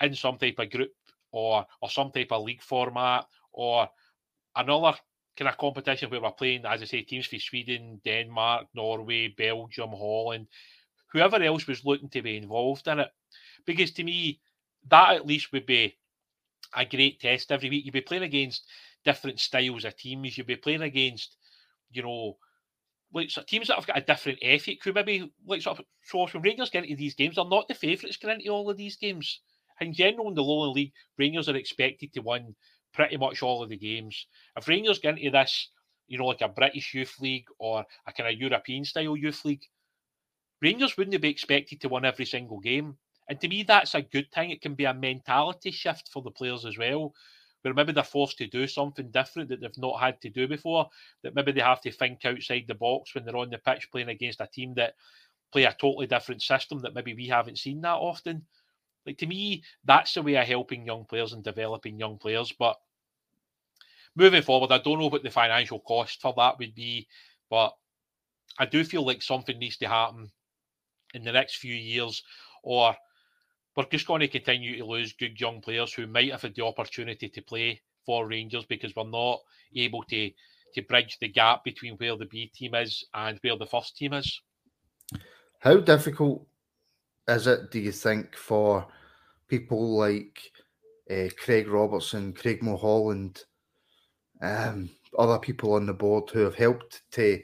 [0.00, 0.92] in some type of group
[1.30, 3.88] or or some type of league format or
[4.56, 4.94] another
[5.38, 9.90] kind of competition where we're playing, as I say, teams from Sweden, Denmark, Norway, Belgium,
[9.90, 10.46] Holland,
[11.12, 13.08] whoever else was looking to be involved in it.
[13.64, 14.40] Because to me,
[14.90, 15.96] that at least would be
[16.74, 17.84] a great test every week.
[17.84, 18.66] You'd be playing against
[19.04, 20.36] different styles of teams.
[20.36, 21.36] You'd be playing against,
[21.90, 22.36] you know,
[23.12, 24.82] like so teams that have got a different ethic.
[24.84, 27.74] Who maybe like sort of so when Rangers get into these games, they're not the
[27.74, 29.40] favourites getting into all of these games.
[29.80, 32.54] In general, in the Lowland League, Rangers are expected to win
[32.94, 34.26] pretty much all of the games.
[34.56, 35.70] If Rangers get into this,
[36.06, 39.64] you know, like a British youth league or a kind of European style youth league,
[40.60, 42.96] Rangers wouldn't be expected to win every single game.
[43.28, 44.50] And to me, that's a good thing.
[44.50, 47.14] It can be a mentality shift for the players as well,
[47.62, 50.88] where maybe they're forced to do something different that they've not had to do before,
[51.22, 54.08] that maybe they have to think outside the box when they're on the pitch playing
[54.08, 54.94] against a team that
[55.52, 58.44] play a totally different system that maybe we haven't seen that often.
[59.06, 62.52] Like to me, that's the way of helping young players and developing young players.
[62.52, 62.76] But
[64.16, 67.06] moving forward, I don't know what the financial cost for that would be,
[67.50, 67.74] but
[68.58, 70.30] I do feel like something needs to happen
[71.14, 72.22] in the next few years,
[72.62, 72.94] or
[73.76, 76.64] we're just going to continue to lose good young players who might have had the
[76.64, 79.40] opportunity to play for Rangers because we're not
[79.74, 80.30] able to
[80.74, 84.14] to bridge the gap between where the B team is and where the first team
[84.14, 84.40] is.
[85.58, 86.46] How difficult
[87.28, 88.86] is it, do you think, for
[89.48, 90.50] people like
[91.10, 93.44] uh, Craig Robertson, Craig Mulholland,
[94.40, 97.40] um, other people on the board who have helped to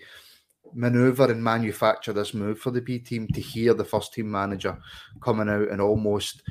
[0.75, 4.77] maneuver and manufacture this move for the B team to hear the first team manager
[5.21, 6.43] coming out and almost,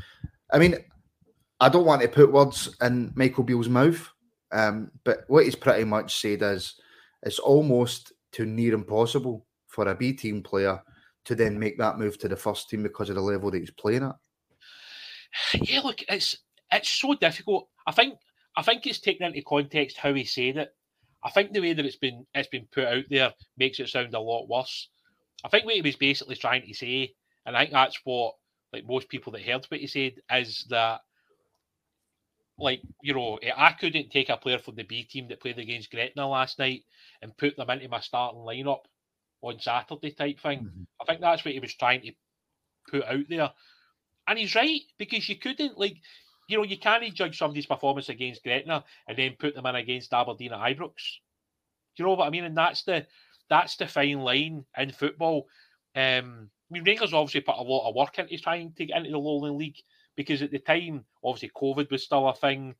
[0.51, 0.75] I mean,
[1.59, 4.09] I don't want to put words in Michael Beale's mouth,
[4.51, 6.75] um, but what he's pretty much said is
[7.23, 10.81] it's almost to near impossible for a B team player
[11.25, 13.71] to then make that move to the first team because of the level that he's
[13.71, 14.15] playing at.
[15.53, 16.37] Yeah, look, it's
[16.71, 17.67] it's so difficult.
[17.85, 18.15] I think
[18.55, 20.75] I think it's taken into context how he said it.
[21.27, 24.13] I think the way that it's been it's been put out there makes it sound
[24.13, 24.87] a lot worse.
[25.43, 27.13] I think what he was basically trying to say,
[27.45, 28.35] and I think that's what
[28.71, 31.01] like most people that heard what he said is that
[32.57, 35.91] like you know I couldn't take a player from the B team that played against
[35.91, 36.83] Gretna last night
[37.21, 38.85] and put them into my starting lineup
[39.41, 40.59] on Saturday type thing.
[40.59, 40.83] Mm-hmm.
[41.01, 42.11] I think that's what he was trying to
[42.89, 43.51] put out there.
[44.29, 45.97] And he's right, because you couldn't like
[46.47, 50.13] you know, you can't judge somebody's performance against Gretna and then put them in against
[50.13, 50.93] Aberdeen at Ibrox.
[51.97, 52.45] You know what I mean?
[52.45, 53.05] And that's the
[53.49, 55.47] that's the fine line in football.
[55.95, 59.11] Um, I mean, Rangers obviously put a lot of work into trying to get into
[59.11, 59.77] the Lowland League
[60.15, 62.75] because at the time, obviously, COVID was still a thing.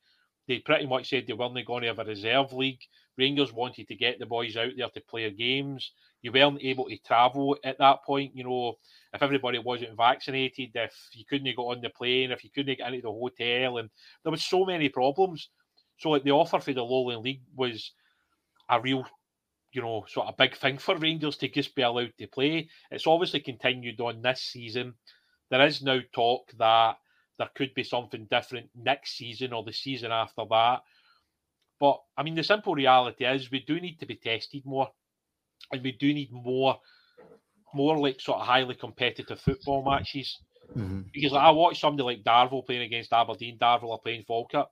[0.48, 2.82] They pretty much said they weren't going to have a reserve league.
[3.18, 5.92] Rangers wanted to get the boys out there to play games.
[6.22, 8.36] You weren't able to travel at that point.
[8.36, 8.78] You know,
[9.14, 12.88] if everybody wasn't vaccinated, if you couldn't get on the plane, if you couldn't get
[12.88, 13.90] into the hotel, and
[14.24, 15.50] there was so many problems.
[15.98, 17.92] So like the offer for the Lowland League was
[18.70, 19.06] a real,
[19.72, 22.70] you know, sort of big thing for Rangers to just be allowed to play.
[22.92, 24.94] It's obviously continued on this season.
[25.50, 26.98] There is now talk that
[27.40, 30.82] there could be something different next season or the season after that.
[31.80, 34.90] But I mean, the simple reality is we do need to be tested more,
[35.72, 36.80] and we do need more
[37.74, 40.38] more like sort of highly competitive football matches.
[40.76, 41.02] Mm-hmm.
[41.14, 44.68] Because like, I watched somebody like Darvel playing against Aberdeen, Darvel are playing Falkirk.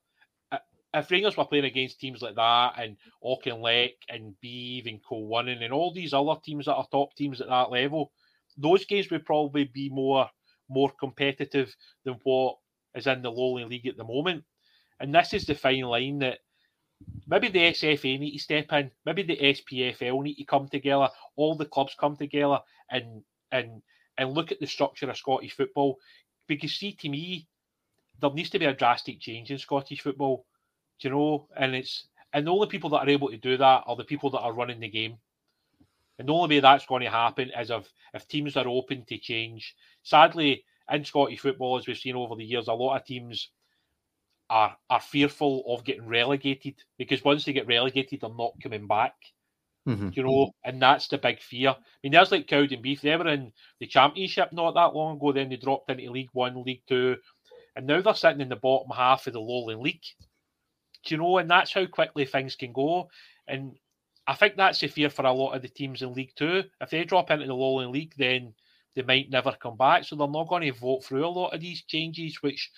[0.94, 5.74] If Rangers were playing against teams like that and Auchinleck and Beith and Kilwinning and
[5.74, 8.14] all these other teams that are top teams at that level,
[8.58, 10.30] those games would probably be more
[10.70, 11.76] more competitive
[12.06, 12.56] than what
[12.96, 14.44] is in the Lowland League at the moment.
[15.00, 16.40] And this is the fine line that
[17.28, 21.56] maybe the SFA need to step in, maybe the SPFL need to come together, all
[21.56, 23.82] the clubs come together and and
[24.18, 25.98] and look at the structure of Scottish football.
[26.48, 27.48] Because see to me,
[28.22, 30.46] there needs to be a drastic change in Scottish football.
[31.00, 31.48] Do you know?
[31.58, 34.30] And it's and the only people that are able to do that are the people
[34.32, 35.18] that are running the game.
[36.18, 39.18] And the only way that's going to happen is if if teams are open to
[39.18, 39.76] change.
[40.04, 43.50] Sadly, in Scottish football, as we've seen over the years, a lot of teams
[44.50, 49.14] are are fearful of getting relegated because once they get relegated, they're not coming back.
[49.88, 50.10] Mm-hmm.
[50.14, 51.70] You know, and that's the big fear.
[51.70, 53.02] I mean, there's like Cowdenbeath.
[53.02, 55.32] They were in the championship not that long ago.
[55.32, 57.18] Then they dropped into League One, League Two,
[57.76, 60.02] and now they're sitting in the bottom half of the Lowland League.
[61.06, 61.38] Do you know?
[61.38, 63.10] And that's how quickly things can go.
[63.48, 63.78] And
[64.26, 66.64] I think that's the fear for a lot of the teams in League Two.
[66.82, 68.56] If they drop into the Lowland League, then
[68.96, 70.04] they might never come back.
[70.04, 72.72] So they're not going to vote through a lot of these changes, which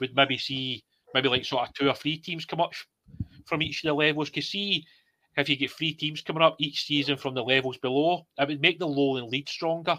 [0.00, 2.72] would maybe see maybe like sort of two or three teams come up
[3.44, 4.30] from each of the levels.
[4.30, 4.84] Because see,
[5.36, 8.60] if you get three teams coming up each season from the levels below, it would
[8.60, 9.98] make the Lowland League stronger.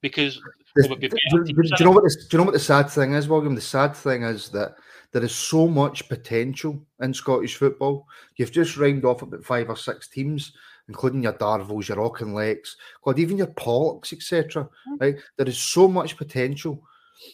[0.00, 0.38] Because
[0.76, 3.26] do, do, do, you know what the, do you know what the sad thing is,
[3.26, 3.54] William?
[3.54, 4.74] The sad thing is that
[5.12, 8.06] there is so much potential in Scottish football.
[8.36, 10.52] You've just rhymed off about five or six teams,
[10.88, 12.70] including your Darvels, your Auchinlecks,
[13.02, 14.68] God, even your Polloks, etc.
[14.86, 14.96] Hmm.
[15.00, 15.16] Right?
[15.38, 16.82] There is so much potential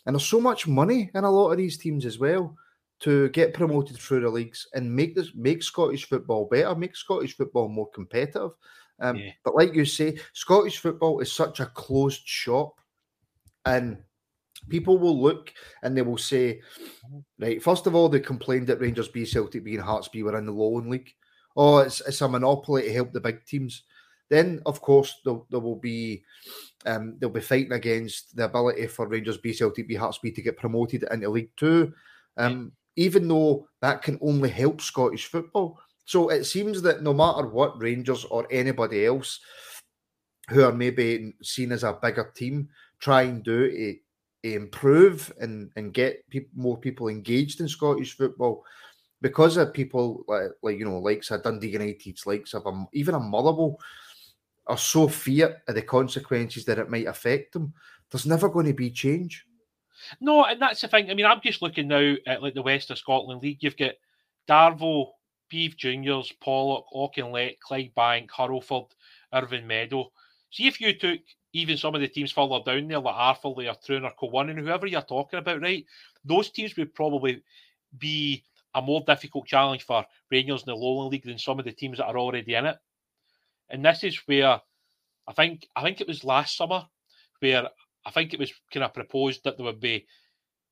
[0.06, 2.56] and there's so much money in a lot of these teams as well
[3.00, 7.36] to get promoted through the leagues and make this make Scottish football better, make Scottish
[7.36, 8.50] football more competitive.
[9.00, 9.30] Um, yeah.
[9.44, 12.78] But like you say, Scottish football is such a closed shop,
[13.64, 13.98] and
[14.68, 15.52] people will look
[15.82, 16.60] and they will say,
[17.38, 20.36] right, first of all, they complained that Rangers B, Celtic B, and Hearts B were
[20.36, 21.10] in the Lowland League.
[21.56, 23.84] Oh, it's, it's a monopoly to help the big teams.
[24.28, 26.22] Then, of course, there, there will be
[26.86, 30.42] um, they'll be fighting against the ability for Rangers B, Celtic B, Hearts B to
[30.42, 31.92] get promoted into League Two.
[32.36, 35.78] Um, even though that can only help Scottish football.
[36.04, 39.40] So it seems that no matter what Rangers or anybody else
[40.48, 42.68] who are maybe seen as a bigger team
[42.98, 43.96] try and do to,
[44.42, 48.64] improve and, and get people, more people engaged in Scottish football,
[49.22, 53.14] because of people like, like you know, likes of Dundee United's, likes of a, even
[53.14, 53.78] a Motherwell,
[54.70, 57.74] are so fear of the consequences that it might affect them.
[58.10, 59.44] There's never going to be change.
[60.20, 61.10] No, and that's the thing.
[61.10, 63.58] I mean, I'm just looking now at like the West of Scotland League.
[63.60, 63.94] You've got
[64.48, 65.10] Darvel,
[65.52, 68.90] Beith Juniors, Pollok, Auchinleck, Clydebank, Hurlford,
[69.32, 70.10] Irvine Meadow.
[70.50, 71.20] See if you took
[71.52, 74.58] even some of the teams further down there, like Arthurlie or Troon or Co1 and
[74.58, 75.84] whoever you're talking about, right?
[76.24, 77.42] Those teams would probably
[77.98, 78.44] be
[78.74, 81.98] a more difficult challenge for Rangers in the Lowland League than some of the teams
[81.98, 82.76] that are already in it.
[83.70, 84.60] And this is where
[85.28, 86.86] I think I think it was last summer
[87.40, 87.68] where
[88.04, 90.06] I think it was kind of proposed that there would be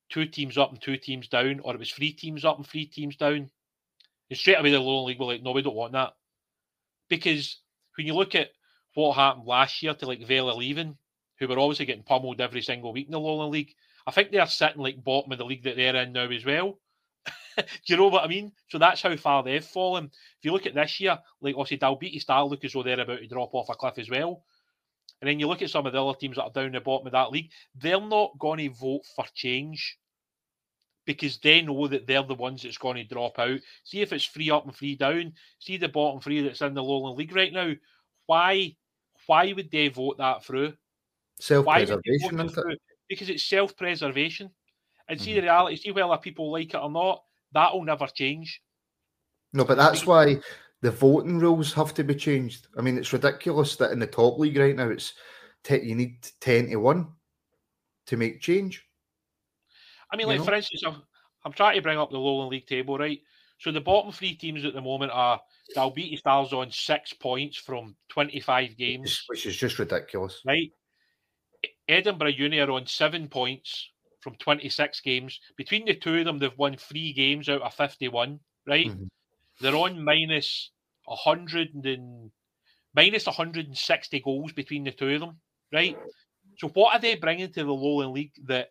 [0.09, 2.85] two teams up and two teams down, or it was three teams up and three
[2.85, 3.49] teams down.
[4.29, 6.13] And straight away the lower League were like, no, we don't want that.
[7.09, 7.61] Because
[7.97, 8.49] when you look at
[8.93, 10.97] what happened last year to like of Leven,
[11.39, 13.73] who were obviously getting pummeled every single week in the lower League,
[14.05, 16.45] I think they are sitting like bottom of the league that they're in now as
[16.45, 16.79] well.
[17.57, 18.51] Do you know what I mean?
[18.69, 20.05] So that's how far they've fallen.
[20.05, 23.19] If you look at this year, like obviously Dalbeattie Star look as though they're about
[23.19, 24.43] to drop off a cliff as well.
[25.21, 27.07] And then you look at some of the other teams that are down the bottom
[27.07, 29.97] of that league, they're not going to vote for change
[31.05, 33.59] because they know that they're the ones that's going to drop out.
[33.83, 35.33] See if it's three up and three down.
[35.59, 37.73] See the bottom three that's in the Lowland League right now.
[38.27, 38.75] Why
[39.25, 40.73] why would they vote that through?
[41.39, 42.81] Self preservation, it?
[43.07, 44.51] Because it's self preservation.
[45.09, 45.35] And see Mhm.
[45.35, 48.61] the reality, see whether people like it or not, that'll never change.
[49.53, 50.39] No, but that's why
[50.81, 52.67] the voting rules have to be changed.
[52.77, 55.13] I mean, it's ridiculous that in the top league right now, it's
[55.63, 57.15] te- you need ten to one
[58.05, 58.85] to make change.
[60.11, 60.45] I mean, You like know?
[60.45, 61.01] for instance, I'm,
[61.43, 63.19] I'm trying to bring up the Lowland League table, right?
[63.59, 65.41] So the bottom three teams at the moment are
[65.75, 70.41] Dalbeattie Stars on six points from 25 games, Which- is just ridiculous.
[70.45, 70.71] right?
[71.87, 73.89] Edinburgh Uni are on seven points
[74.21, 75.39] from 26 games.
[75.57, 78.91] Between the two of them, they've won three games out of 51, right?
[78.91, 79.09] Mhm.
[79.61, 80.71] They're on minus
[81.05, 82.31] 100 and
[82.93, 85.41] minus 160 goals between the two of them,
[85.73, 85.97] right?
[86.57, 88.69] So what are they bringing to the Lowland League that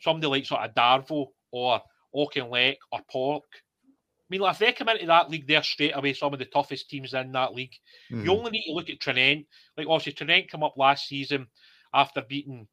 [0.00, 1.82] somebody like sort of Darvel or
[2.14, 3.44] Auchinleck or Pork?
[3.54, 6.44] I mean, like if they come into that league, they're straight away some of the
[6.46, 7.74] toughest teams in that league.
[8.20, 8.38] You Mhm.
[8.38, 9.46] only need to look at Tranent.
[9.76, 11.48] Like obviously Tranent come up last season
[11.94, 12.68] after beating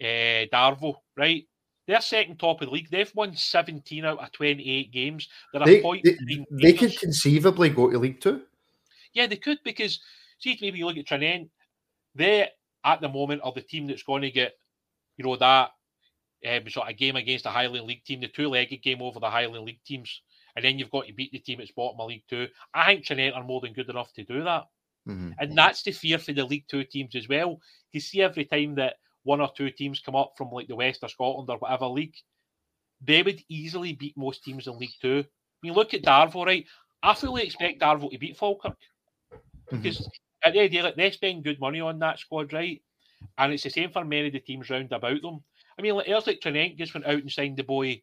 [0.00, 1.46] uh, Darvel, right?
[1.88, 2.90] They're second top of the league.
[2.90, 5.26] They've won 17 out of 28 games.
[5.52, 8.42] They're a point they, they could conceivably go to League Two.
[9.14, 9.98] Yeah, they could because
[10.38, 11.48] see maybe you look at Tranent,
[12.14, 12.46] they
[12.84, 14.52] at the moment are the team that's going to get,
[15.16, 15.70] you know, that
[16.46, 19.64] um, sort of game against the Highland League team, the two-legged game over the Highland
[19.64, 20.20] League teams,
[20.56, 22.48] and then you've got to beat the team that's bottom of League Two.
[22.74, 24.66] I think Tranent are more than good enough to do that.
[25.08, 25.34] Mhm.
[25.38, 27.58] And that's the fear for the League Two teams as well.
[27.92, 28.96] You see every time that
[29.28, 32.16] one or two teams come up from like the West or Scotland or whatever league,
[33.02, 35.22] they would easily beat most teams in League Two.
[35.22, 36.64] I mean, look at Darvel, right?
[37.02, 38.78] I fully expect Darvel to beat Falkirk
[39.30, 39.82] Mhm.
[39.82, 40.08] because
[40.42, 42.82] at the end of the day, they spend good money on that squad, right?
[43.36, 45.44] And it's the same for many of the teams round about them.
[45.78, 48.02] I mean, like, there's like Tranent just went out and signed the boy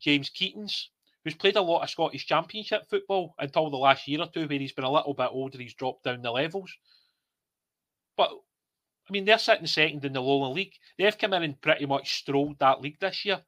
[0.00, 0.86] James Keatings,
[1.22, 4.58] who's played a lot of Scottish Championship football until the last year or two, where
[4.58, 6.72] he's been a little bit older, he's dropped down the levels.
[8.16, 8.30] But
[9.12, 10.72] I mean, they're sitting second in the Lowland League.
[10.96, 13.42] They've come in and pretty much strolled that league this year.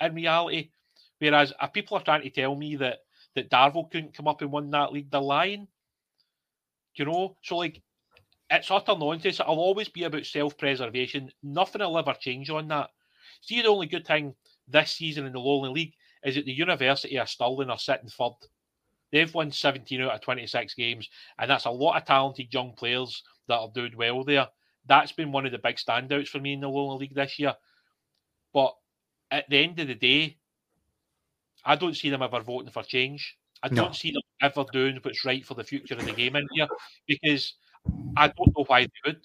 [0.00, 0.70] In reality,
[1.18, 3.00] whereas if people are trying to tell me that
[3.34, 5.68] that Darvel couldn't come up and win that league, they're lying.
[6.94, 7.82] You know, so like
[8.48, 9.40] it's utter nonsense.
[9.40, 11.30] It'll always be about self-preservation.
[11.42, 12.88] Nothing will ever change on that.
[13.42, 14.34] See, the only good thing
[14.68, 15.92] this season in the Lowland League
[16.24, 18.32] is that the University of Stirling are sitting third.
[19.12, 23.22] They've won 17 out of 26 games, and that's a lot of talented young players
[23.48, 24.48] that are doing well there.
[24.86, 27.54] That's been one of the big standouts for me in the Lowland League this year.
[28.52, 28.74] But
[29.30, 30.38] at the end of the day,
[31.64, 33.36] I don't see them ever voting for change.
[33.62, 33.82] I No.
[33.84, 36.66] don't see them ever doing what's right for the future of the game in here
[37.06, 37.54] because
[38.16, 39.20] I don't know why they would.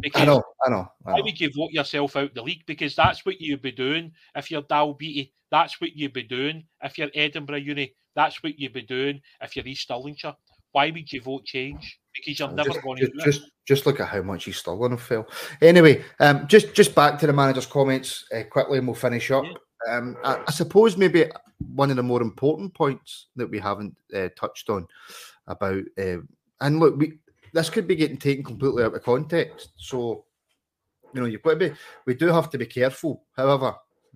[0.00, 0.88] Because I know, I know.
[1.06, 2.66] I why would you vote yourself out the league?
[2.66, 5.32] Because that's what you'd be doing if you're Dalbeattie.
[5.50, 7.94] That's what you'd be doing if you're Edinburgh Uni.
[8.14, 10.34] That's what you'd be doing if you're East Stirlingshire.
[10.72, 12.00] Why would you vote change?
[12.14, 14.90] Because you're never just, going to just, just, just look at how much East Stirling
[14.90, 15.26] have fell.
[15.60, 19.44] Anyway, um, just just back to the manager's comments uh, quickly, and we'll finish up.
[19.88, 21.30] Um, I, I suppose maybe
[21.74, 24.86] one of the more important points that we haven't uh, touched on
[25.46, 26.18] about, uh,
[26.60, 27.18] and look, we
[27.52, 29.70] this could be getting taken completely out of context.
[29.76, 30.24] So,
[31.12, 31.72] you know, you've got to be.
[32.06, 33.24] We do have to be careful.
[33.36, 33.74] However,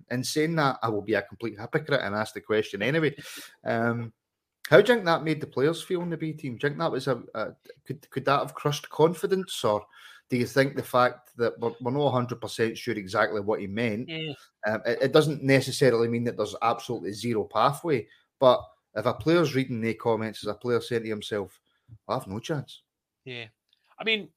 [0.09, 3.15] In saying that, I will be a complete hypocrite and ask the question anyway.
[3.65, 4.13] Um,
[4.69, 6.57] how do you think that made the players feel in the B team?
[6.57, 7.47] Do you think that was a, a
[7.85, 9.85] could could that have crushed confidence, or
[10.29, 13.67] do you think the fact that we're, we're not 100 percent sure exactly what he
[13.67, 14.09] meant?
[14.09, 14.33] Yeah.
[14.65, 18.07] Um, it, it, doesn't necessarily mean that there's absolutely zero pathway,
[18.39, 18.61] but
[18.95, 21.59] if a player's reading the comments as a player saying to himself,
[22.07, 22.81] I have no chance.
[23.23, 23.45] Yeah.
[23.99, 24.29] I mean,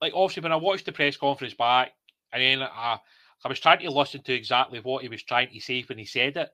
[0.00, 1.92] like obviously when I watched the press conference back
[2.32, 2.98] and then I,
[3.44, 6.04] I was trying to listen to exactly what he was trying to say when he
[6.04, 6.50] said it.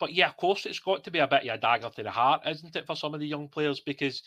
[0.00, 2.10] But yeah, of course, it's got to be a bit of a dagger to the
[2.10, 3.80] heart, isn't it, for some of the young players?
[3.80, 4.22] Because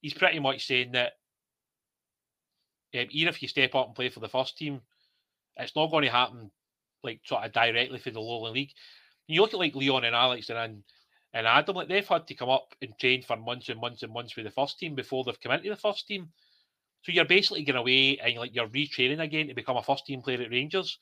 [0.00, 1.12] he's pretty much saying that
[2.94, 4.80] um, even if you step up and play for the first team,
[5.56, 6.50] it's not going to happen
[7.04, 8.72] like sort of directly for the Lowland League.
[9.26, 10.82] You look at like Leon and Alex and
[11.34, 14.12] and Adam, like they've had to come up and train for months and months and
[14.12, 16.30] months with the first team before they've come into the first team.
[17.02, 20.22] So you're basically going away and like you're retraining again to become a first team
[20.22, 20.98] player at Rangers.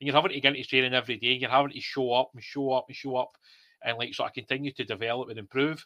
[0.00, 1.34] And you're having to get into training every day.
[1.34, 3.38] You're having to show up and show up and show up
[3.84, 5.84] and like sort of continue to develop and improve.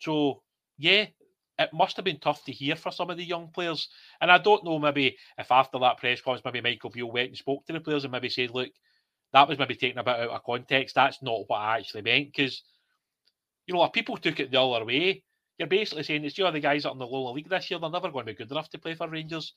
[0.00, 0.42] So
[0.78, 1.06] yeah,
[1.58, 3.88] it must have been tough to hear for some of the young players.
[4.20, 7.36] And I don't know maybe if after that press conference, maybe Michael Beale went and
[7.36, 8.70] spoke to the players and maybe said, look,
[9.32, 10.94] that was maybe taken a bit out of context.
[10.94, 12.28] That's not what I actually meant.
[12.34, 12.62] Because,
[13.66, 15.22] you know, if people took it the other way,
[15.58, 17.70] you're basically saying it's you know, the guys that are in the lower league this
[17.70, 19.52] year, they're never going to be good enough to play for Rangers.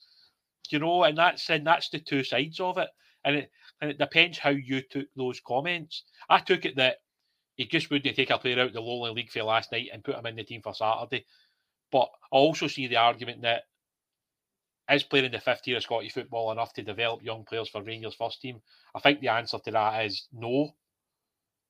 [0.70, 2.88] You know, and that's and that's the two sides of it.
[3.24, 3.50] And it
[3.80, 6.04] and it depends how you took those comments.
[6.28, 6.98] I took it that
[7.58, 10.04] he just wouldn't take a player out of the lowland league for last night and
[10.04, 11.26] put him in the team for Saturday.
[11.90, 13.64] But I also see the argument that
[14.88, 18.14] is playing the fifth year of Scottish football enough to develop young players for Rangers
[18.14, 18.62] first team?
[18.94, 20.70] I think the answer to that is no.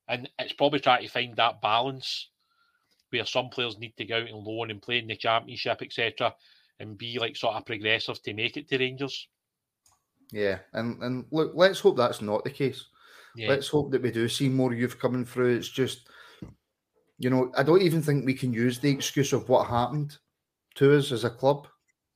[0.06, 2.28] And it's probably trying to find that balance
[3.10, 6.34] where some players need to go out and loan and play in the championship, etc.,
[6.78, 9.26] and be like sort of progressive to make it to Rangers.
[10.30, 12.84] Yeah, and and look, let's hope that's not the case.
[13.38, 13.50] Yeah.
[13.50, 15.54] Let's hope that we do see more youth coming through.
[15.54, 16.08] It's just,
[17.18, 20.18] you know, I don't even think we can use the excuse of what happened
[20.74, 21.68] to us as a club.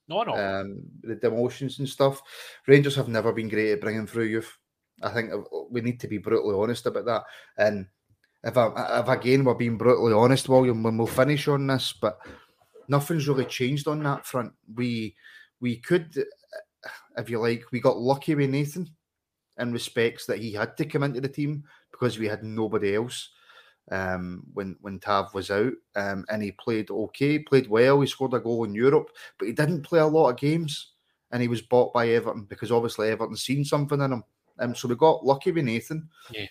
[0.09, 0.35] No, no.
[0.35, 2.21] Um, the demotions and stuff.
[2.67, 4.53] Rangers have never been great at bringing through youth.
[5.01, 5.31] I think
[5.71, 7.23] we need to be brutally honest about that.
[7.57, 7.87] And
[8.43, 12.19] if I, if again we're being brutally honest, William, when we'll finish on this, but
[12.89, 14.53] nothing's really changed on that front.
[14.75, 15.15] We
[15.61, 16.13] we could,
[17.17, 18.89] if you like, we got lucky with Nathan
[19.59, 23.31] in respects that he had to come into the team because we had nobody else
[23.91, 28.01] um, when when Tav was out, um, and he played okay, played well.
[28.01, 30.93] He scored a goal in Europe, but he didn't play a lot of games,
[31.31, 34.25] and he was bought by Everton because obviously Everton seen something in him.
[34.59, 36.09] Um, so we got lucky with Nathan.
[36.31, 36.47] Yeah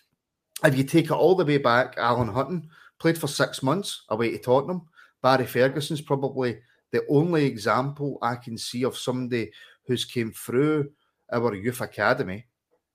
[0.63, 4.31] if you take it all the way back, Alan Hutton played for six months away
[4.31, 4.87] to Tottenham.
[5.21, 6.59] Barry Ferguson's probably
[6.91, 9.51] the only example I can see of somebody
[9.85, 10.91] who's came through
[11.31, 12.45] our youth academy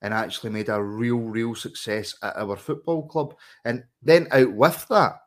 [0.03, 3.35] and actually made a real, real success at our football club.
[3.65, 5.21] And then out with that,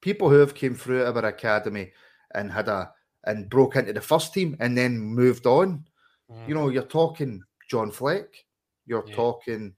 [0.00, 1.92] people who have came through our academy
[2.34, 2.92] and had a
[3.24, 5.84] and broke into the first team and then moved on.
[6.30, 6.48] Mm.
[6.48, 8.44] You know, you're talking John Fleck,
[8.86, 9.14] you're yeah.
[9.14, 9.74] talking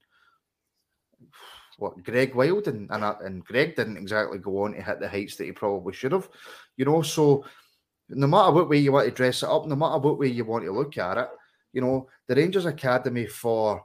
[1.77, 5.35] what Greg Wylde and and, and Greg didn't exactly go on to hit the heights
[5.35, 6.29] that he probably should have.
[6.77, 7.43] You know, so
[8.09, 10.45] no matter what way you want to dress it up, no matter what way you
[10.45, 11.29] want to look at it,
[11.73, 13.83] you know, the Rangers Academy for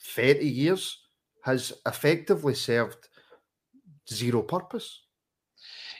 [0.00, 0.98] 30 years
[1.44, 3.08] has effectively served
[4.08, 5.02] zero purpose.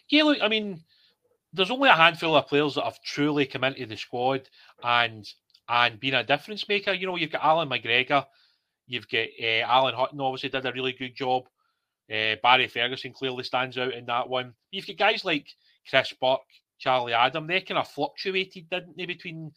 [0.09, 0.81] Yeah, look, I mean,
[1.53, 4.49] there's only a handful of players that have truly come into the squad
[4.83, 5.27] and
[5.69, 6.93] and been a difference maker.
[6.93, 8.25] You know, you've got Allan McGregor,
[8.87, 11.45] You've got uh, Alan Hutton obviously did a really good job.
[12.11, 14.55] Uh, Barry Ferguson clearly stands out in that one.
[14.71, 15.49] You've got guys like
[15.89, 16.41] Chris Burke,
[16.79, 17.47] Charlie Adam.
[17.47, 19.51] They kind of fluctuated, didn't they, between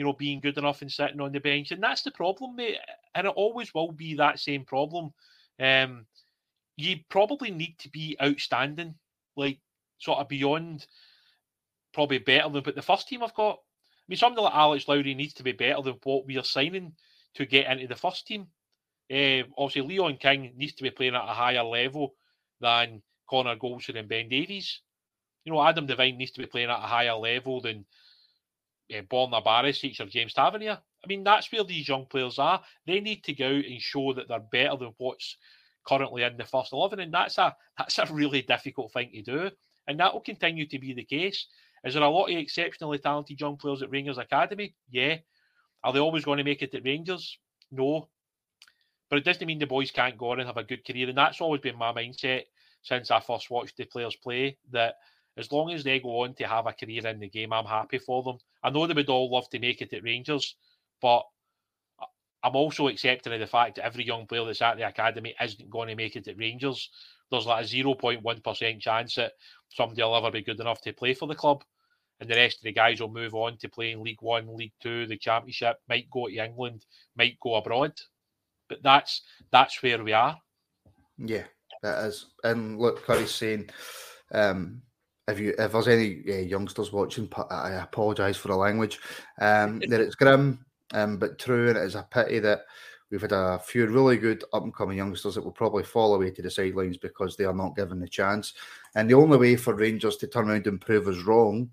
[0.00, 2.78] you know being good enough and sitting on the bench, and that's the problem, mate.
[3.14, 5.12] And it always will be that same problem.
[5.60, 6.06] Um,
[6.78, 8.94] you probably need to be outstanding,
[9.36, 9.58] like
[9.98, 10.86] sort of beyond
[11.92, 12.62] probably better than.
[12.62, 15.52] But the first team I've got, I mean, somebody like Alex Lowry needs to be
[15.52, 16.94] better than what we are signing
[17.34, 18.46] to get into the first team.
[19.12, 22.14] Uh, obviously, Leon King needs to be playing at a higher level
[22.62, 24.80] than Connor Goldson and Ben Davies.
[25.44, 27.84] You know, Adam Devine needs to be playing at a higher level than
[28.96, 30.78] uh, Borna Barisic or James Tavernier.
[31.02, 32.62] I mean, that's where these young players are.
[32.86, 35.36] They need to go out and show that they're better than what's
[35.86, 39.50] currently in the first eleven, and that's a that's a really difficult thing to do,
[39.86, 41.46] and that will continue to be the case.
[41.84, 44.74] Is there a lot of exceptionally talented young players at Rangers Academy?
[44.90, 45.16] Yeah.
[45.82, 47.38] Are they always going to make it at Rangers?
[47.70, 48.08] No.
[49.08, 51.08] But it doesn't mean the boys can't go on and have a good career.
[51.08, 52.44] And that's always been my mindset
[52.82, 54.96] since I first watched the players play that
[55.36, 57.98] as long as they go on to have a career in the game, I'm happy
[57.98, 58.38] for them.
[58.62, 60.56] I know they would all love to make it at Rangers,
[61.00, 61.24] but
[62.42, 65.70] I'm also accepting of the fact that every young player that's at the academy isn't
[65.70, 66.90] going to make it at Rangers.
[67.30, 69.32] There's like a 0.1% chance that
[69.68, 71.62] somebody will ever be good enough to play for the club.
[72.18, 75.06] And the rest of the guys will move on to playing League One, League Two,
[75.06, 76.84] the Championship, might go to England,
[77.16, 77.92] might go abroad.
[78.68, 80.38] But that's that's where we are.
[81.16, 81.44] Yeah,
[81.82, 82.26] that is.
[82.44, 83.70] And look, Curry's saying,
[84.32, 84.82] um,
[85.30, 88.98] if you if there's any uh, youngsters watching, I apologise for the language.
[89.40, 92.62] Um, that it's grim, um, but true, and it is a pity that
[93.10, 96.30] we've had a few really good up and coming youngsters that will probably fall away
[96.30, 98.54] to the sidelines because they are not given the chance.
[98.94, 101.70] And the only way for Rangers to turn around and prove us wrong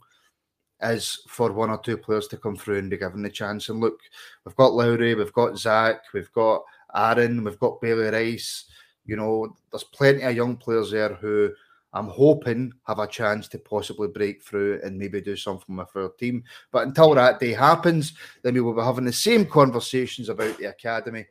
[0.81, 3.69] is for one or two players to come through and be given the chance.
[3.69, 3.99] And look,
[4.45, 6.63] we've got Lowry, we've got Zak, we've got
[6.95, 8.65] Aaron, we've got Bailey Rice.
[9.05, 11.51] You know, there's plenty of young players there who
[11.93, 16.09] I'm hoping have a chance to possibly break through and maybe do something with our
[16.19, 16.43] team.
[16.71, 20.65] But until that day happens, then we will be having the same conversations about the
[20.65, 21.25] academy.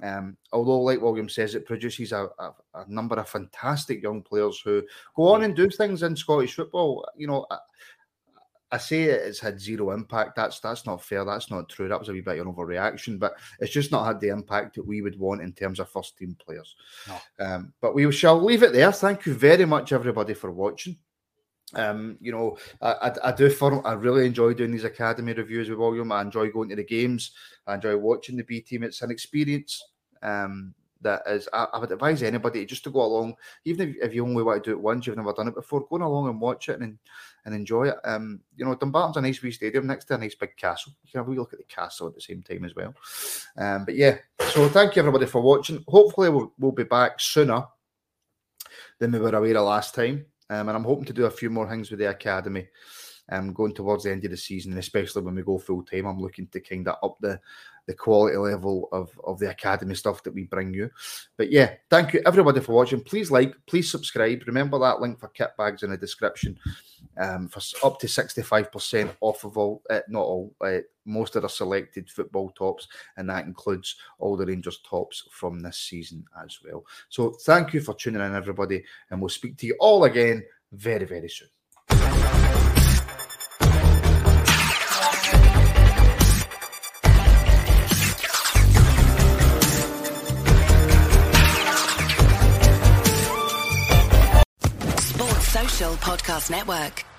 [0.00, 4.60] Um, although, like William says, it produces a, a, a, number of fantastic young players
[4.64, 4.84] who
[5.16, 7.04] go on and do things in Scottish football.
[7.16, 7.46] You know,
[8.70, 10.36] I say it's had zero impact.
[10.36, 11.24] That's that's not fair.
[11.24, 11.88] That's not true.
[11.88, 14.74] That was a wee bit of an overreaction, but it's just not had the impact
[14.76, 16.76] that we would want in terms of first team players.
[17.06, 17.44] No.
[17.44, 18.92] Um, but we shall leave it there.
[18.92, 20.98] Thank you very much, everybody, for watching.
[21.74, 23.50] Um, you know, I, I, I do.
[23.50, 26.12] For, I really enjoy doing these academy reviews with William.
[26.12, 27.32] I enjoy going to the games.
[27.66, 28.82] I enjoy watching the B team.
[28.82, 29.82] It's an experience.
[30.22, 33.34] Um, that is I, I, would advise anybody just to go along,
[33.64, 35.86] even if, if you only want to do it once, you've never done it before,
[35.88, 36.98] going along and watch it and
[37.44, 37.96] and enjoy it.
[38.04, 40.92] Um, you know, Dumbarton's a nice wee stadium next to a nice big castle.
[41.04, 42.94] You can have a wee look at the castle at the same time as well.
[43.56, 44.18] Um, but yeah,
[44.50, 45.82] so thank you everybody for watching.
[45.88, 47.64] Hopefully we'll, we'll be back sooner
[48.98, 50.26] than we were aware of last time.
[50.50, 52.68] Um, and I'm hoping to do a few more things with the academy
[53.30, 56.06] um, going towards the end of the season, especially when we go full time.
[56.06, 57.40] I'm looking to kind of up the
[57.88, 60.90] the quality level of, of the academy stuff that we bring you.
[61.38, 63.00] But yeah, thank you everybody for watching.
[63.00, 64.42] Please like, please subscribe.
[64.46, 66.58] Remember that link for kit bags in the description
[67.16, 71.48] um, for up to 65% off of all, uh, not all, uh, most of the
[71.48, 76.84] selected football tops, and that includes all the Rangers tops from this season as well.
[77.08, 81.06] So thank you for tuning in, everybody, and we'll speak to you all again very,
[81.06, 81.48] very soon.
[95.78, 97.17] Podcast Network.